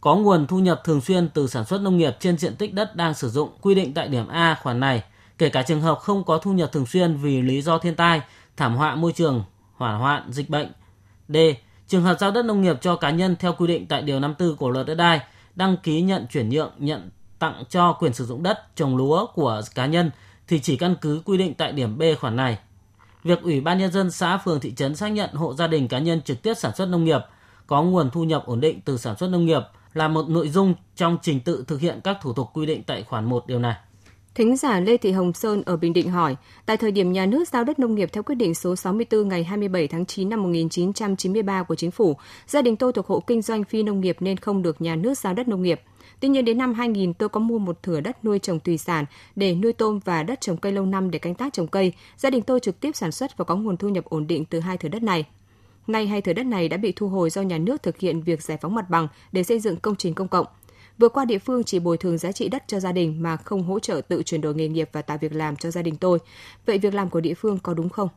Có 0.00 0.16
nguồn 0.16 0.46
thu 0.46 0.58
nhập 0.58 0.80
thường 0.84 1.00
xuyên 1.00 1.28
từ 1.28 1.46
sản 1.46 1.64
xuất 1.64 1.80
nông 1.80 1.96
nghiệp 1.96 2.16
trên 2.20 2.38
diện 2.38 2.56
tích 2.56 2.74
đất 2.74 2.96
đang 2.96 3.14
sử 3.14 3.28
dụng 3.28 3.48
quy 3.60 3.74
định 3.74 3.94
tại 3.94 4.08
điểm 4.08 4.28
A 4.28 4.58
khoản 4.62 4.80
này, 4.80 5.02
kể 5.38 5.48
cả 5.48 5.62
trường 5.62 5.80
hợp 5.80 5.98
không 5.98 6.24
có 6.24 6.38
thu 6.38 6.52
nhập 6.52 6.72
thường 6.72 6.86
xuyên 6.86 7.16
vì 7.16 7.42
lý 7.42 7.62
do 7.62 7.78
thiên 7.78 7.94
tai, 7.94 8.20
thảm 8.56 8.76
họa 8.76 8.94
môi 8.94 9.12
trường, 9.12 9.44
hỏa 9.74 9.94
hoạn, 9.94 10.32
dịch 10.32 10.50
bệnh. 10.50 10.72
D. 11.28 11.36
Trường 11.88 12.02
hợp 12.02 12.16
giao 12.20 12.30
đất 12.30 12.44
nông 12.44 12.62
nghiệp 12.62 12.76
cho 12.80 12.96
cá 12.96 13.10
nhân 13.10 13.36
theo 13.36 13.52
quy 13.52 13.66
định 13.66 13.86
tại 13.86 14.02
Điều 14.02 14.20
54 14.20 14.56
của 14.56 14.70
Luật 14.70 14.86
Đất 14.86 14.94
đai, 14.94 15.20
đăng 15.54 15.76
ký 15.76 16.02
nhận 16.02 16.26
chuyển 16.30 16.48
nhượng, 16.48 16.70
nhận 16.78 17.10
tặng 17.38 17.64
cho 17.68 17.92
quyền 17.92 18.12
sử 18.12 18.24
dụng 18.24 18.42
đất 18.42 18.76
trồng 18.76 18.96
lúa 18.96 19.26
của 19.34 19.62
cá 19.74 19.86
nhân 19.86 20.10
thì 20.48 20.60
chỉ 20.60 20.76
căn 20.76 20.96
cứ 21.00 21.22
quy 21.24 21.38
định 21.38 21.54
tại 21.54 21.72
điểm 21.72 21.98
B 21.98 22.02
khoản 22.20 22.36
này. 22.36 22.58
Việc 23.24 23.42
Ủy 23.42 23.60
ban 23.60 23.78
Nhân 23.78 23.92
dân 23.92 24.10
xã, 24.10 24.38
phường, 24.38 24.60
thị 24.60 24.72
trấn 24.76 24.96
xác 24.96 25.08
nhận 25.08 25.30
hộ 25.34 25.54
gia 25.54 25.66
đình 25.66 25.88
cá 25.88 25.98
nhân 25.98 26.22
trực 26.22 26.42
tiếp 26.42 26.54
sản 26.54 26.74
xuất 26.74 26.86
nông 26.86 27.04
nghiệp 27.04 27.20
có 27.66 27.82
nguồn 27.82 28.10
thu 28.10 28.24
nhập 28.24 28.42
ổn 28.46 28.60
định 28.60 28.80
từ 28.84 28.96
sản 28.96 29.16
xuất 29.16 29.30
nông 29.30 29.46
nghiệp 29.46 29.62
là 29.94 30.08
một 30.08 30.28
nội 30.28 30.48
dung 30.48 30.74
trong 30.96 31.18
trình 31.22 31.40
tự 31.40 31.64
thực 31.66 31.80
hiện 31.80 32.00
các 32.04 32.18
thủ 32.22 32.32
tục 32.32 32.46
quy 32.52 32.66
định 32.66 32.82
tại 32.82 33.02
khoản 33.02 33.24
1 33.24 33.46
điều 33.46 33.58
này. 33.58 33.74
Thính 34.34 34.56
giả 34.56 34.80
Lê 34.80 34.96
Thị 34.96 35.12
Hồng 35.12 35.32
Sơn 35.32 35.62
ở 35.66 35.76
Bình 35.76 35.92
Định 35.92 36.10
hỏi, 36.10 36.36
tại 36.66 36.76
thời 36.76 36.92
điểm 36.92 37.12
nhà 37.12 37.26
nước 37.26 37.48
giao 37.48 37.64
đất 37.64 37.78
nông 37.78 37.94
nghiệp 37.94 38.08
theo 38.12 38.22
quyết 38.22 38.34
định 38.34 38.54
số 38.54 38.76
64 38.76 39.28
ngày 39.28 39.44
27 39.44 39.88
tháng 39.88 40.06
9 40.06 40.28
năm 40.28 40.42
1993 40.42 41.62
của 41.62 41.74
chính 41.74 41.90
phủ, 41.90 42.16
gia 42.46 42.62
đình 42.62 42.76
tôi 42.76 42.92
thuộc 42.92 43.06
hộ 43.06 43.20
kinh 43.20 43.42
doanh 43.42 43.64
phi 43.64 43.82
nông 43.82 44.00
nghiệp 44.00 44.16
nên 44.20 44.36
không 44.36 44.62
được 44.62 44.80
nhà 44.80 44.96
nước 44.96 45.18
giao 45.18 45.34
đất 45.34 45.48
nông 45.48 45.62
nghiệp. 45.62 45.80
Tuy 46.20 46.28
nhiên 46.28 46.44
đến 46.44 46.58
năm 46.58 46.74
2000 46.74 47.14
tôi 47.14 47.28
có 47.28 47.40
mua 47.40 47.58
một 47.58 47.82
thửa 47.82 48.00
đất 48.00 48.24
nuôi 48.24 48.38
trồng 48.38 48.60
thủy 48.60 48.78
sản 48.78 49.04
để 49.36 49.54
nuôi 49.54 49.72
tôm 49.72 50.00
và 50.04 50.22
đất 50.22 50.40
trồng 50.40 50.56
cây 50.56 50.72
lâu 50.72 50.86
năm 50.86 51.10
để 51.10 51.18
canh 51.18 51.34
tác 51.34 51.52
trồng 51.52 51.66
cây. 51.66 51.92
Gia 52.16 52.30
đình 52.30 52.42
tôi 52.42 52.60
trực 52.60 52.80
tiếp 52.80 52.96
sản 52.96 53.12
xuất 53.12 53.36
và 53.36 53.44
có 53.44 53.56
nguồn 53.56 53.76
thu 53.76 53.88
nhập 53.88 54.04
ổn 54.04 54.26
định 54.26 54.44
từ 54.44 54.60
hai 54.60 54.76
thửa 54.76 54.88
đất 54.88 55.02
này. 55.02 55.24
Nay 55.86 56.06
hai 56.06 56.20
thửa 56.20 56.32
đất 56.32 56.46
này 56.46 56.68
đã 56.68 56.76
bị 56.76 56.92
thu 56.96 57.08
hồi 57.08 57.30
do 57.30 57.42
nhà 57.42 57.58
nước 57.58 57.82
thực 57.82 57.98
hiện 57.98 58.22
việc 58.22 58.42
giải 58.42 58.58
phóng 58.60 58.74
mặt 58.74 58.90
bằng 58.90 59.08
để 59.32 59.42
xây 59.42 59.60
dựng 59.60 59.76
công 59.76 59.96
trình 59.96 60.14
công 60.14 60.28
cộng. 60.28 60.46
Vừa 60.98 61.08
qua 61.08 61.24
địa 61.24 61.38
phương 61.38 61.64
chỉ 61.64 61.78
bồi 61.78 61.96
thường 61.96 62.18
giá 62.18 62.32
trị 62.32 62.48
đất 62.48 62.64
cho 62.66 62.80
gia 62.80 62.92
đình 62.92 63.22
mà 63.22 63.36
không 63.36 63.62
hỗ 63.62 63.78
trợ 63.78 64.00
tự 64.08 64.22
chuyển 64.22 64.40
đổi 64.40 64.54
nghề 64.54 64.68
nghiệp 64.68 64.88
và 64.92 65.02
tạo 65.02 65.18
việc 65.18 65.32
làm 65.34 65.56
cho 65.56 65.70
gia 65.70 65.82
đình 65.82 65.96
tôi. 65.96 66.18
Vậy 66.66 66.78
việc 66.78 66.94
làm 66.94 67.10
của 67.10 67.20
địa 67.20 67.34
phương 67.34 67.58
có 67.58 67.74
đúng 67.74 67.88
không? 67.88 68.08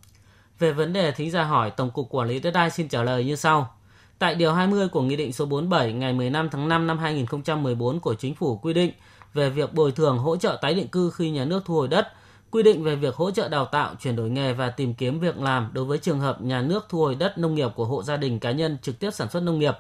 Về 0.60 0.74
vấn 0.74 0.94
đề 0.94 1.12
thính 1.12 1.32
giả 1.32 1.44
hỏi, 1.44 1.72
Tổng 1.78 1.92
cục 1.92 2.10
Quản 2.10 2.28
lý 2.28 2.40
đất 2.40 2.52
đai 2.52 2.70
xin 2.70 2.88
trả 2.88 3.04
lời 3.04 3.26
như 3.26 3.36
sau. 3.36 3.79
Tại 4.20 4.36
Điều 4.36 4.54
20 4.54 4.88
của 4.88 5.02
Nghị 5.02 5.16
định 5.16 5.34
số 5.34 5.46
47 5.46 5.94
ngày 5.94 6.14
15 6.14 6.50
tháng 6.50 6.68
5 6.68 6.88
năm 6.88 6.98
2014 6.98 8.00
của 8.00 8.14
Chính 8.14 8.36
phủ 8.36 8.58
quy 8.58 8.74
định 8.74 8.92
về 9.34 9.50
việc 9.50 9.74
bồi 9.74 9.92
thường 9.92 10.18
hỗ 10.18 10.38
trợ 10.38 10.58
tái 10.62 10.74
định 10.74 10.88
cư 10.88 11.12
khi 11.12 11.30
nhà 11.30 11.46
nước 11.46 11.64
thu 11.66 11.74
hồi 11.74 11.88
đất, 11.88 12.08
quy 12.52 12.64
định 12.64 12.84
về 12.84 12.96
việc 12.96 13.16
hỗ 13.16 13.32
trợ 13.32 13.50
đào 13.50 13.66
tạo, 13.66 13.96
chuyển 14.00 14.16
đổi 14.16 14.30
nghề 14.30 14.54
và 14.54 14.70
tìm 14.70 14.94
kiếm 14.94 15.20
việc 15.20 15.38
làm 15.38 15.70
đối 15.74 15.86
với 15.86 15.98
trường 15.98 16.20
hợp 16.20 16.42
nhà 16.42 16.62
nước 16.62 16.86
thu 16.90 17.00
hồi 17.00 17.16
đất 17.16 17.38
nông 17.38 17.56
nghiệp 17.56 17.70
của 17.76 17.86
hộ 17.86 18.04
gia 18.04 18.18
đình 18.18 18.40
cá 18.40 18.52
nhân 18.52 18.78
trực 18.82 19.00
tiếp 19.00 19.12
sản 19.12 19.30
xuất 19.30 19.44
nông 19.44 19.60
nghiệp. 19.60 19.78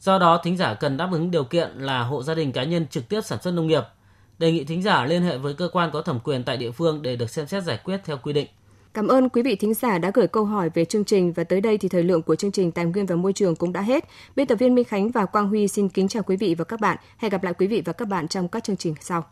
Do 0.00 0.18
đó, 0.18 0.40
thính 0.44 0.56
giả 0.56 0.74
cần 0.74 0.96
đáp 0.96 1.08
ứng 1.12 1.30
điều 1.30 1.44
kiện 1.44 1.70
là 1.78 2.02
hộ 2.02 2.22
gia 2.22 2.34
đình 2.34 2.52
cá 2.52 2.64
nhân 2.64 2.86
trực 2.86 3.08
tiếp 3.08 3.20
sản 3.24 3.42
xuất 3.42 3.50
nông 3.50 3.66
nghiệp. 3.66 3.82
Đề 4.38 4.52
nghị 4.52 4.64
thính 4.64 4.82
giả 4.82 5.04
liên 5.04 5.22
hệ 5.22 5.38
với 5.38 5.54
cơ 5.54 5.68
quan 5.72 5.90
có 5.92 6.02
thẩm 6.02 6.20
quyền 6.20 6.44
tại 6.44 6.56
địa 6.56 6.70
phương 6.70 7.02
để 7.02 7.16
được 7.16 7.30
xem 7.30 7.46
xét 7.46 7.62
giải 7.62 7.78
quyết 7.84 8.00
theo 8.04 8.18
quy 8.22 8.32
định. 8.32 8.48
Cảm 8.94 9.08
ơn 9.08 9.28
quý 9.28 9.42
vị 9.42 9.56
thính 9.56 9.74
giả 9.74 9.98
đã 9.98 10.10
gửi 10.14 10.26
câu 10.26 10.44
hỏi 10.44 10.70
về 10.74 10.84
chương 10.84 11.04
trình 11.04 11.32
và 11.32 11.44
tới 11.44 11.60
đây 11.60 11.78
thì 11.78 11.88
thời 11.88 12.02
lượng 12.02 12.22
của 12.22 12.36
chương 12.36 12.52
trình 12.52 12.72
Tài 12.72 12.84
nguyên 12.84 13.06
và 13.06 13.16
Môi 13.16 13.32
trường 13.32 13.56
cũng 13.56 13.72
đã 13.72 13.80
hết. 13.80 14.04
Biên 14.36 14.46
tập 14.46 14.54
viên 14.54 14.74
Minh 14.74 14.84
Khánh 14.84 15.10
và 15.10 15.26
Quang 15.26 15.48
Huy 15.48 15.68
xin 15.68 15.88
kính 15.88 16.08
chào 16.08 16.22
quý 16.22 16.36
vị 16.36 16.54
và 16.54 16.64
các 16.64 16.80
bạn. 16.80 16.96
Hẹn 17.16 17.30
gặp 17.30 17.44
lại 17.44 17.54
quý 17.58 17.66
vị 17.66 17.82
và 17.84 17.92
các 17.92 18.08
bạn 18.08 18.28
trong 18.28 18.48
các 18.48 18.64
chương 18.64 18.76
trình 18.76 18.94
sau. 19.00 19.24